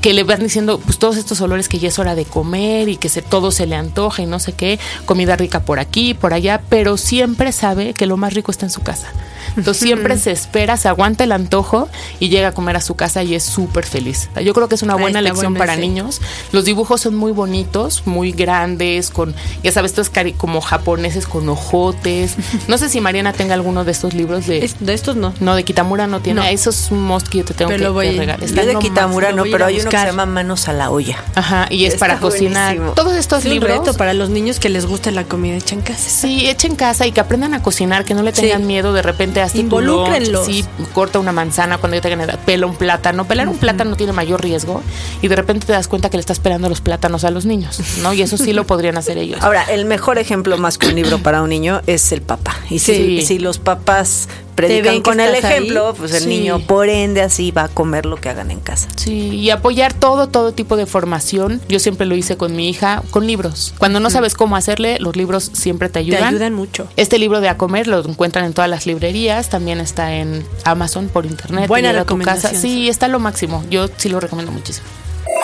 que 0.00 0.14
le 0.14 0.24
van 0.24 0.40
diciendo 0.40 0.80
pues 0.84 0.98
todos 0.98 1.16
estos 1.16 1.40
olores 1.40 1.68
que 1.68 1.78
ya 1.78 1.88
es 1.88 1.98
hora 1.98 2.14
de 2.14 2.24
comer 2.24 2.88
y 2.88 2.96
que 2.96 3.08
se 3.08 3.22
todo 3.22 3.50
se 3.50 3.66
le 3.66 3.76
antoja 3.76 4.22
y 4.22 4.26
no 4.26 4.38
sé 4.38 4.52
qué, 4.52 4.78
comida 5.04 5.36
rica 5.36 5.60
por 5.60 5.78
aquí, 5.78 6.14
por 6.14 6.32
allá, 6.34 6.60
pero 6.68 6.96
siempre 6.96 7.52
sabe 7.52 7.92
que 7.94 8.06
lo 8.06 8.16
más 8.16 8.32
rico 8.34 8.50
está 8.50 8.66
en 8.66 8.70
su 8.70 8.80
casa. 8.80 9.08
Entonces 9.56 9.82
siempre 9.82 10.16
se 10.16 10.30
espera, 10.30 10.76
se 10.76 10.86
aguanta 10.88 11.24
el 11.24 11.32
antojo 11.32 11.88
y 12.20 12.28
llega 12.28 12.48
a 12.48 12.52
comer 12.52 12.76
a 12.76 12.80
su 12.80 12.94
casa 12.94 13.24
y 13.24 13.34
es 13.34 13.42
súper 13.42 13.84
feliz. 13.84 14.28
Yo 14.44 14.54
creo 14.54 14.68
que 14.68 14.76
es 14.76 14.82
una 14.82 14.94
buena 14.94 15.20
lección 15.20 15.54
bueno 15.54 15.58
para 15.58 15.72
ese. 15.72 15.80
niños. 15.82 16.20
Los 16.52 16.64
dibujos 16.66 17.00
son 17.00 17.16
muy 17.16 17.32
bonitos, 17.32 18.02
muy 18.06 18.30
grandes, 18.30 19.10
con, 19.10 19.34
ya 19.64 19.72
sabes, 19.72 19.90
estos 19.90 20.12
cari- 20.12 20.34
como 20.36 20.60
japoneses 20.60 21.26
con 21.26 21.48
ojotes. 21.48 22.36
No 22.68 22.78
sé 22.78 22.88
si 22.88 23.00
Mariana 23.00 23.32
tenga 23.32 23.54
alguno 23.54 23.84
de 23.84 23.90
estos 23.90 24.14
libros 24.14 24.46
de... 24.46 24.64
Es- 24.64 24.76
de 24.78 24.94
estos 24.94 25.16
no. 25.16 25.34
no, 25.40 25.56
de 25.56 25.64
Kitamura 25.64 26.06
no 26.06 26.20
tiene. 26.20 26.40
No. 26.42 26.46
Eso 26.46 26.70
es 26.70 26.90
un 26.92 27.02
must 27.02 27.26
que 27.26 27.38
yo 27.38 27.44
te 27.44 27.54
tengo 27.54 27.70
Pero 27.70 27.84
que, 27.86 27.88
voy- 27.90 28.10
que 28.12 28.18
regalar. 28.20 28.46
Yo 28.46 28.66
de 28.66 28.76
Kitamura 28.76 29.32
no, 29.32 29.42
pero 29.50 29.66
hay 29.66 29.80
uno 29.80 29.89
que 29.90 29.98
se 29.98 30.06
llama 30.06 30.26
Manos 30.26 30.68
a 30.68 30.72
la 30.72 30.90
olla. 30.90 31.18
Ajá, 31.34 31.66
y 31.70 31.84
es 31.84 31.94
Está 31.94 32.06
para 32.06 32.18
cocinar. 32.20 32.68
buenísimo. 32.76 32.92
Todos 32.94 33.14
estos 33.16 33.40
Es 33.40 33.44
un 33.46 33.50
libros. 33.52 33.70
reto 33.78 33.94
para 33.94 34.14
los 34.14 34.30
niños 34.30 34.58
que 34.60 34.68
les 34.68 34.86
gusta 34.86 35.10
la 35.10 35.24
comida 35.24 35.56
hecha 35.56 35.74
en 35.74 35.82
casa. 35.82 36.08
Sí, 36.08 36.48
echen 36.48 36.76
casa 36.76 37.06
y 37.06 37.12
que 37.12 37.20
aprendan 37.20 37.54
a 37.54 37.62
cocinar, 37.62 38.04
que 38.04 38.14
no 38.14 38.22
le 38.22 38.32
tengan 38.32 38.60
Sí. 38.62 38.66
miedo 38.66 38.92
de 38.92 39.02
repente 39.02 39.40
hasta 39.40 39.58
Involúcrenlos. 39.58 40.46
Sí, 40.46 40.64
corta 40.94 41.18
una 41.18 41.32
manzana 41.32 41.78
cuando 41.78 41.96
ya 41.96 42.00
tengan 42.02 42.20
edad, 42.22 42.38
pela 42.44 42.66
un 42.66 42.76
plátano. 42.76 43.24
Pelar 43.26 43.48
un 43.48 43.58
plátano 43.58 43.96
tiene 43.96 44.12
mayor 44.12 44.42
riesgo 44.42 44.82
y 45.22 45.28
de 45.28 45.36
repente 45.36 45.66
te 45.66 45.72
das 45.72 45.88
cuenta 45.88 46.10
que 46.10 46.16
le 46.16 46.20
estás 46.20 46.38
pelando 46.40 46.68
los 46.68 46.80
plátanos 46.80 47.24
a 47.24 47.30
los 47.30 47.44
niños, 47.46 47.80
¿no? 48.02 48.12
Y 48.12 48.22
eso 48.22 48.36
sí 48.36 48.52
lo 48.52 48.64
podrían 48.66 48.96
hacer 48.98 49.18
ellos. 49.18 49.40
Ahora, 49.42 49.64
el 49.64 49.84
mejor 49.84 50.18
ejemplo 50.18 50.56
más 50.58 50.78
que 50.78 50.88
un 50.88 50.94
libro 50.94 51.18
para 51.18 51.42
un 51.42 51.48
niño 51.50 51.80
es 51.86 52.12
el 52.12 52.22
papá. 52.22 52.56
Y 52.70 52.78
si, 52.78 52.94
Sí. 52.94 53.22
si 53.26 53.38
los 53.38 53.58
papás 53.58 54.28
predican 54.54 55.00
con 55.02 55.20
el 55.20 55.32
ahí, 55.34 55.38
ejemplo, 55.38 55.94
pues 55.96 56.12
el 56.14 56.22
sí. 56.22 56.28
niño 56.28 56.60
por 56.60 56.88
ende 56.88 57.22
así 57.22 57.50
va 57.50 57.64
a 57.64 57.68
comer 57.68 58.06
lo 58.06 58.16
que 58.16 58.28
hagan 58.28 58.50
en 58.50 58.60
casa. 58.60 58.88
Sí, 58.96 59.28
y 59.36 59.50
apoyar 59.50 59.92
todo, 59.94 60.28
todo 60.28 60.52
tipo 60.52 60.76
de 60.76 60.86
formación. 60.86 61.60
Yo 61.68 61.78
siempre 61.78 62.06
lo 62.06 62.14
hice 62.16 62.36
con 62.36 62.54
mi 62.54 62.68
hija, 62.68 63.02
con 63.10 63.26
libros. 63.26 63.74
Cuando 63.78 64.00
no 64.00 64.10
sabes 64.10 64.34
cómo 64.34 64.56
hacerle, 64.56 64.98
los 65.00 65.16
libros 65.16 65.50
siempre 65.54 65.88
te 65.88 65.94
Te 65.94 65.98
ayudan. 66.00 66.24
ayudan 66.24 66.54
mucho. 66.54 66.88
Este 66.96 67.18
libro 67.18 67.40
de 67.40 67.48
A 67.48 67.56
Comer 67.56 67.86
lo 67.86 68.00
encuentran 68.04 68.44
en 68.44 68.52
todas 68.52 68.68
las 68.70 68.86
librerías, 68.86 69.48
también 69.48 69.80
está 69.80 70.14
en 70.14 70.44
Amazon 70.64 71.08
por 71.08 71.26
internet. 71.26 71.68
Buena 71.68 71.90
a 71.90 71.92
tu 71.92 71.96
casa. 71.96 72.02
recomendación, 72.04 72.60
Sí, 72.62 72.88
está 72.88 73.08
lo 73.08 73.18
máximo. 73.20 73.64
Yo 73.70 73.88
sí 73.96 74.08
lo 74.08 74.20
recomiendo 74.20 74.52
muchísimo. 74.52 74.86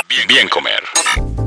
Bien, 0.09 0.27
bien 0.29 0.49
comer. 0.49 1.46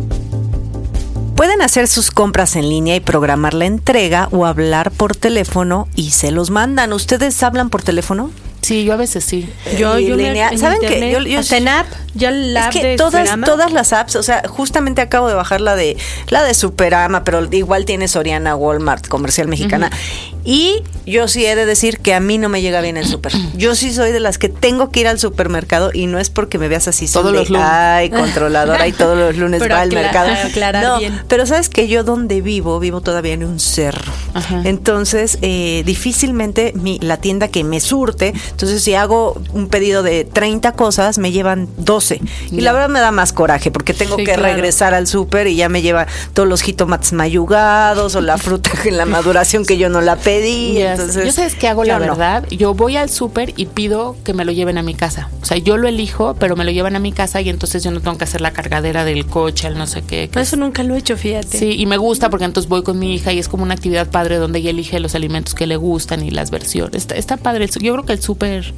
Pueden 1.40 1.62
hacer 1.62 1.88
sus 1.88 2.12
compras 2.12 2.58
en 2.58 2.68
línea 2.68 2.98
y 2.98 3.00
programar 3.00 3.54
la 3.54 3.64
entrega 3.64 4.28
o 4.34 4.46
hablar 4.46 4.92
por 4.92 5.16
teléfono 5.16 5.88
y 5.96 6.10
se 6.12 6.32
los 6.32 6.50
mandan. 6.50 6.92
¿Ustedes 6.92 7.42
hablan 7.44 7.70
por 7.70 7.82
teléfono? 7.82 8.30
Sí, 8.62 8.84
yo 8.84 8.92
a 8.92 8.98
veces 8.98 9.24
sí. 9.24 9.50
Yo, 9.78 9.98
Y 9.98 10.08
yo 10.08 10.18
me- 10.18 10.24
línea- 10.24 10.50
en 10.50 10.60
¿Saben 10.60 10.80
qué? 10.82 11.12
Yo- 11.14 11.22
yo- 11.22 11.40
hasta 11.40 11.56
en 11.56 11.70
app, 11.70 11.88
ya 12.14 12.30
la 12.32 12.68
es 12.68 12.76
que 12.76 12.84
de 12.86 12.96
todas, 12.98 13.12
Superama. 13.22 13.46
todas 13.48 13.72
las 13.72 13.94
apps, 13.94 14.18
o 14.18 14.22
sea, 14.24 14.44
justamente 14.50 15.02
acabo 15.02 15.30
de 15.30 15.34
bajar 15.34 15.62
la 15.62 15.78
de 15.78 15.96
la 16.28 16.44
de 16.44 16.54
Superama, 16.54 17.24
pero 17.24 17.48
igual 17.54 17.86
tiene 17.86 18.10
Soriana, 18.10 18.58
Walmart, 18.58 19.08
Comercial 19.08 19.48
Mexicana. 19.48 19.90
Y 20.50 20.82
yo 21.06 21.28
sí 21.28 21.46
he 21.46 21.56
de 21.56 21.68
decir 21.68 22.00
que 22.00 22.16
a 22.16 22.20
mí 22.20 22.40
no 22.40 22.50
me 22.50 22.64
llega 22.64 22.82
bien 22.82 22.98
el 22.98 23.06
super. 23.06 23.32
Yo 23.56 23.76
sí 23.76 23.94
soy 23.94 24.12
de 24.12 24.20
las 24.20 24.40
que 24.40 24.50
tengo 24.50 24.90
que 24.90 25.02
ir 25.02 25.08
al 25.08 25.20
supermercado 25.20 25.92
y 25.94 26.08
no 26.08 26.18
es 26.18 26.32
porque 26.32 26.58
me 26.58 26.68
veas 26.68 26.88
así 26.88 27.08
Todos 27.08 27.32
los 27.32 27.52
lunes. 27.52 27.68
Ay, 27.70 28.10
controladora 28.10 28.88
y 28.88 28.92
todos 28.92 29.16
los 29.16 29.38
lunes 29.38 29.60
Pero 29.62 29.76
va 29.76 29.82
al 29.82 29.92
mercado. 29.92 30.30
no, 30.82 30.98
bien. 30.98 31.22
pero 31.28 31.46
sabes 31.46 31.70
que 31.70 31.88
yo 31.88 32.04
donde 32.04 32.42
vivo, 32.42 32.80
vivo 32.80 33.02
todavía 33.02 33.34
en 33.34 33.44
un 33.44 33.60
cerro. 33.60 34.12
Ajá. 34.34 34.64
Entonces, 34.66 35.38
eh, 35.44 35.84
difícilmente 35.86 36.74
mi, 36.74 36.98
la 36.98 37.18
tienda 37.18 37.50
que 37.50 37.64
me 37.64 37.80
surte, 37.80 38.34
entonces 38.50 38.82
si 38.82 38.96
hago 38.96 39.40
un 39.54 39.68
pedido 39.68 40.02
de 40.02 40.26
30 40.26 40.72
cosas, 40.72 41.20
me 41.20 41.32
llevan 41.32 41.70
12. 41.78 42.22
Y 42.50 42.62
la 42.62 42.74
verdad 42.74 42.90
me 42.90 43.02
da 43.02 43.12
más 43.12 43.34
coraje 43.34 43.70
porque 43.70 43.94
tengo 43.94 44.16
Sí, 44.16 44.24
que 44.24 44.34
claro. 44.34 44.52
regresar 44.56 44.96
al 44.96 45.06
súper 45.06 45.46
y 45.46 45.56
ya 45.58 45.70
me 45.70 45.84
lleva 45.84 46.08
todos 46.34 46.50
los 46.50 46.64
jitomates 46.64 47.14
mayugados 47.14 48.16
o 48.16 48.22
la 48.22 48.40
fruta 48.40 48.72
en 48.86 48.98
la 48.98 49.06
maduración 49.06 49.64
que 49.64 49.78
yo 49.78 49.90
no 49.90 50.02
la 50.02 50.16
pedí. 50.16 50.39
Yes. 50.44 50.92
Entonces, 50.92 51.26
yo 51.26 51.32
sabes 51.32 51.56
qué 51.56 51.68
hago 51.68 51.84
la 51.84 52.00
no. 52.00 52.06
verdad. 52.06 52.46
Yo 52.50 52.74
voy 52.74 52.98
al 52.98 53.10
súper 53.10 53.54
y 53.58 53.66
pido 53.66 54.16
que 54.24 54.34
me 54.34 54.46
lo 54.46 54.52
lleven 54.52 54.78
a 54.78 54.84
mi 54.84 54.94
casa. 54.94 55.30
O 55.42 55.46
sea, 55.46 55.58
yo 55.58 55.78
lo 55.78 55.88
elijo, 55.88 56.36
pero 56.36 56.56
me 56.56 56.64
lo 56.64 56.72
llevan 56.72 56.96
a 56.96 57.00
mi 57.00 57.12
casa 57.12 57.42
y 57.42 57.50
entonces 57.50 57.84
yo 57.84 57.92
no 57.92 58.00
tengo 58.02 58.18
que 58.18 58.24
hacer 58.24 58.42
la 58.42 58.52
cargadera 58.52 59.06
del 59.06 59.26
coche, 59.26 59.68
el 59.68 59.78
no 59.78 59.88
sé 59.88 60.02
qué. 60.02 60.30
Eso 60.36 60.56
nunca 60.56 60.84
lo 60.84 60.96
he 60.96 61.00
hecho, 61.00 61.18
fíjate. 61.18 61.58
Sí, 61.58 61.76
y 61.78 61.86
me 61.86 61.98
gusta 61.98 62.30
porque 62.30 62.46
entonces 62.46 62.70
voy 62.70 62.84
con 62.84 63.00
mi 63.00 63.16
hija 63.16 63.32
y 63.32 63.40
es 63.40 63.48
como 63.48 63.64
una 63.64 63.74
actividad 63.74 64.10
padre 64.10 64.38
donde 64.38 64.60
ella 64.60 64.70
elige 64.72 65.00
los 65.00 65.16
alimentos 65.16 65.54
que 65.56 65.68
le 65.68 65.76
gustan 65.76 66.24
y 66.24 66.32
las 66.32 66.52
versiones. 66.52 66.96
Está, 66.96 67.16
está 67.16 67.38
padre. 67.38 67.68
Yo 67.80 67.94
creo 67.94 68.06
que 68.06 68.14
el 68.14 68.22
súper 68.22 68.74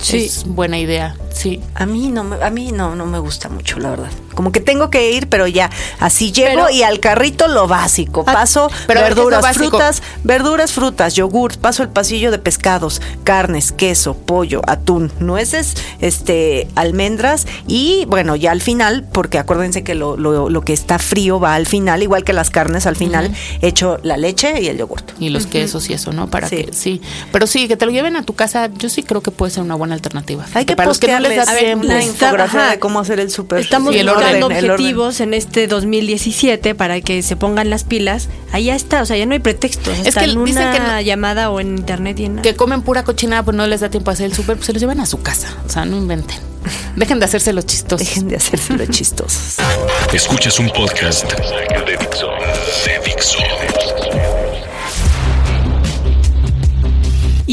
Sí. 0.00 0.24
es 0.26 0.44
buena 0.44 0.78
idea. 0.78 1.16
Sí. 1.32 1.60
A 1.74 1.84
mí 1.86 2.08
no, 2.08 2.24
me- 2.24 2.42
a 2.42 2.50
mí 2.50 2.72
no, 2.72 2.94
no 2.94 3.06
me 3.06 3.18
gusta 3.18 3.48
mucho, 3.48 3.78
la 3.78 3.90
verdad. 3.90 4.10
Como 4.34 4.52
que 4.52 4.60
tengo 4.60 4.90
que 4.90 5.12
ir, 5.12 5.28
pero 5.28 5.46
ya 5.46 5.70
así 6.00 6.30
llego 6.32 6.64
Pero- 6.66 6.70
y 6.70 6.82
al 6.82 7.00
carrito 7.00 7.48
lo 7.48 7.66
básico. 7.66 8.24
Ah, 8.26 8.32
Paso 8.32 8.70
pero 8.86 9.00
a 9.00 9.02
ver, 9.04 9.14
¿qué 9.14 9.20
es 9.20 9.24
lo 9.24 9.30
verduras, 9.30 9.56
frutas, 9.56 10.02
verduras, 10.24 10.72
frutas, 10.72 11.14
yogur. 11.14 11.56
Paso 11.58 11.82
el 11.82 11.88
pasillo 11.88 12.30
de 12.30 12.38
pescados, 12.38 13.00
carnes, 13.24 13.72
queso, 13.72 14.14
pollo, 14.14 14.60
atún, 14.66 15.10
nueces, 15.20 15.74
este, 16.00 16.68
almendras 16.74 17.46
y 17.66 18.04
bueno, 18.06 18.36
ya 18.36 18.50
al 18.52 18.60
final, 18.60 19.06
porque 19.12 19.38
acuérdense 19.38 19.84
que 19.84 19.94
lo, 19.94 20.16
lo, 20.16 20.48
lo 20.50 20.60
que 20.62 20.72
está 20.72 20.98
frío 20.98 21.40
va 21.40 21.54
al 21.54 21.66
final, 21.66 22.02
igual 22.02 22.24
que 22.24 22.32
las 22.32 22.50
carnes 22.50 22.86
al 22.86 22.96
final, 22.96 23.34
echo 23.62 23.98
la 24.02 24.16
leche 24.16 24.60
y 24.62 24.68
el 24.68 24.78
yogur. 24.78 25.02
Y 25.18 25.28
los 25.30 25.46
quesos 25.46 25.88
y 25.90 25.94
eso, 25.94 26.12
¿no? 26.12 26.28
Para 26.28 26.48
Sí. 26.48 26.64
que 26.64 26.72
sí. 26.72 27.00
Pero 27.32 27.46
sí, 27.46 27.68
que 27.68 27.76
te 27.76 27.86
lo 27.86 27.92
lleven 27.92 28.16
a 28.16 28.22
tu 28.22 28.34
casa, 28.34 28.68
yo 28.76 28.88
sí 28.88 29.02
creo 29.02 29.20
que 29.22 29.30
puede 29.30 29.50
ser 29.52 29.62
una 29.62 29.74
buena 29.74 29.85
alternativa. 29.94 30.44
Hay 30.54 30.64
que 30.64 30.76
para 30.76 30.88
los 30.88 30.98
que 30.98 31.08
no 31.12 31.20
les 31.20 31.36
da 31.36 31.56
tiempo. 31.56 31.86
la 31.86 32.02
infografía 32.02 32.60
ajá. 32.62 32.70
de 32.72 32.78
cómo 32.78 33.00
hacer 33.00 33.20
el 33.20 33.30
súper. 33.30 33.60
Estamos 33.60 33.94
Sí, 33.94 34.02
buscando 34.02 34.46
orden, 34.46 34.70
objetivos 34.70 35.20
en 35.20 35.34
este 35.34 35.66
2017 35.68 36.74
para 36.74 37.00
que 37.00 37.22
se 37.22 37.36
pongan 37.36 37.70
las 37.70 37.84
pilas. 37.84 38.28
Ahí 38.52 38.64
ya 38.64 38.76
está, 38.76 39.02
o 39.02 39.06
sea, 39.06 39.16
ya 39.16 39.26
no 39.26 39.32
hay 39.32 39.38
pretextos. 39.40 39.98
Es 39.98 40.06
Está 40.08 40.20
que 40.24 40.30
en 40.30 40.44
dicen 40.44 40.62
una 40.62 40.72
que 40.72 40.80
no- 40.80 41.00
llamada 41.00 41.50
o 41.50 41.60
en 41.60 41.76
internet 41.78 42.18
y 42.20 42.24
en 42.26 42.36
que 42.42 42.54
comen 42.54 42.82
pura 42.82 43.04
cochinada, 43.04 43.42
pues 43.44 43.56
no 43.56 43.66
les 43.66 43.80
da 43.80 43.88
tiempo 43.90 44.10
a 44.10 44.14
hacer 44.14 44.26
el 44.26 44.34
súper, 44.34 44.56
pues 44.56 44.66
se 44.66 44.72
los 44.72 44.80
llevan 44.80 45.00
a 45.00 45.06
su 45.06 45.20
casa. 45.22 45.48
O 45.66 45.70
sea, 45.70 45.84
no 45.84 45.96
inventen. 45.96 46.38
Dejen 46.96 47.20
de 47.20 47.26
hacerse 47.26 47.52
los 47.52 47.64
chistosos. 47.66 48.00
Dejen 48.06 48.26
de 48.28 48.36
hacerse 48.36 48.72
los 48.74 48.88
chistosos. 48.90 49.56
Escuchas 50.12 50.58
un 50.58 50.68
podcast 50.70 51.32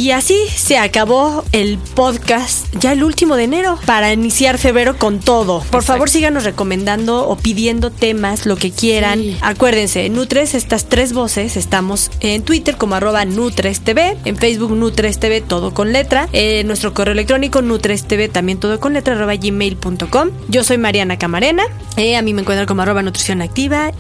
Y 0.04 0.12
así 0.12 0.38
se 0.54 0.78
acabó 0.78 1.46
el 1.54 1.78
podcast, 1.78 2.68
ya 2.78 2.92
el 2.92 3.06
último 3.06 3.38
de 3.38 3.46
enero, 3.46 3.80
para 3.86 4.12
iniciar 4.12 4.58
febrero 4.58 4.98
con 4.98 5.22
todo. 5.22 5.62
Por 5.72 5.82
favor, 5.82 6.10
síganos 6.10 6.44
recomendando 6.44 7.26
o 7.26 7.38
pidiendo 7.38 7.89
temas, 7.89 8.46
lo 8.46 8.58
que 8.58 8.72
quieran. 8.72 9.20
Sí. 9.20 9.38
Acuérdense, 9.42 10.10
Nutres, 10.10 10.56
estas 10.56 10.89
tres 10.89 11.13
voces, 11.13 11.56
estamos 11.56 12.12
en 12.20 12.44
Twitter 12.44 12.76
como 12.76 12.96
arroba 12.96 13.24
NutresTV, 13.24 14.18
en 14.26 14.36
Facebook 14.36 14.76
NutresTV, 14.76 15.42
todo 15.48 15.74
con 15.74 15.94
letra, 15.94 16.28
en 16.34 16.68
nuestro 16.68 16.94
correo 16.94 17.13
electrónico 17.13 17.62
NutresTV, 17.62 18.30
también 18.30 18.60
todo 18.60 18.82
con 18.82 18.92
letra, 18.92 19.13
arroba 19.13 19.38
gmail.com. 19.38 20.32
Yo 20.50 20.66
soy 20.66 20.78
Mariana 20.78 21.18
Camarena, 21.18 21.63
eh, 21.96 22.18
a 22.18 22.22
mí 22.22 22.34
me 22.34 22.42
encuentran 22.42 22.68
como 22.68 22.82
arroba 22.82 23.04
Nutrición 23.04 23.42
Activa. 23.42 23.94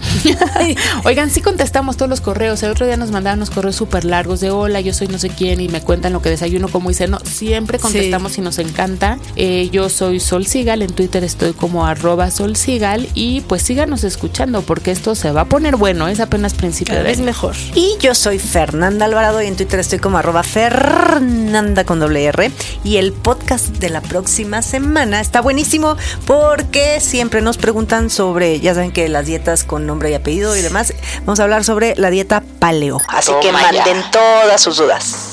Oigan, 1.05 1.29
sí 1.29 1.39
contestamos 1.39 1.95
todos 1.95 2.09
los 2.09 2.19
correos. 2.19 2.61
El 2.61 2.71
otro 2.71 2.85
día 2.85 2.97
nos 2.97 3.11
mandaban 3.11 3.39
unos 3.39 3.51
correos 3.51 3.77
súper 3.77 4.03
largos 4.03 4.41
de 4.41 4.51
hola, 4.51 4.81
yo 4.81 4.93
soy 4.93 5.07
no 5.07 5.17
sé 5.17 5.29
quién 5.29 5.61
y 5.61 5.69
me 5.69 5.79
cuentan 5.93 6.11
lo 6.11 6.23
que 6.23 6.29
desayuno, 6.31 6.69
como 6.69 6.89
hice. 6.89 7.07
No, 7.07 7.19
siempre 7.19 7.77
contestamos 7.77 8.35
y 8.39 8.41
nos 8.41 8.57
encanta. 8.57 9.19
Eh, 9.35 9.69
yo 9.71 9.89
soy 9.89 10.19
Sol 10.19 10.47
Sigal, 10.47 10.81
en 10.81 10.91
Twitter 10.91 11.23
estoy 11.23 11.53
como 11.53 11.85
arroba 11.85 12.31
Sol 12.31 12.55
Sigal 12.55 13.07
y 13.13 13.41
pues 13.41 13.61
síganos 13.61 14.03
escuchando 14.03 14.63
porque 14.63 14.89
esto 14.89 15.13
se 15.13 15.29
va 15.31 15.41
a 15.41 15.45
poner 15.45 15.75
bueno, 15.75 16.07
es 16.07 16.19
apenas 16.19 16.55
principio 16.55 16.93
Cada 16.95 17.03
de 17.03 17.09
vez 17.09 17.17
año. 17.19 17.27
mejor. 17.27 17.55
Y 17.75 17.95
yo 17.99 18.15
soy 18.15 18.39
Fernanda 18.39 19.05
Alvarado 19.05 19.39
y 19.43 19.45
en 19.45 19.55
Twitter 19.55 19.79
estoy 19.79 19.99
como 19.99 20.17
arroba 20.17 20.41
Fernanda 20.41 21.83
con 21.83 21.99
doble 21.99 22.23
R. 22.25 22.51
Y 22.83 22.97
el 22.97 23.13
podcast 23.13 23.67
de 23.77 23.91
la 23.91 24.01
próxima 24.01 24.63
semana 24.63 25.21
está 25.21 25.41
buenísimo 25.41 25.95
porque 26.25 27.01
siempre 27.01 27.43
nos 27.43 27.57
preguntan 27.59 28.09
sobre, 28.09 28.59
ya 28.61 28.73
saben 28.73 28.91
que 28.91 29.09
las 29.09 29.27
dietas 29.27 29.63
con 29.63 29.85
nombre 29.85 30.09
y 30.09 30.15
apellido 30.15 30.57
y 30.57 30.63
demás. 30.63 30.91
Vamos 31.19 31.39
a 31.39 31.43
hablar 31.43 31.63
sobre 31.63 31.93
la 31.97 32.09
dieta 32.09 32.41
paleo. 32.57 32.99
Así 33.09 33.31
que 33.41 33.47
ya. 33.47 33.53
manden 33.53 34.03
todas 34.11 34.59
sus 34.59 34.77
dudas. 34.77 35.32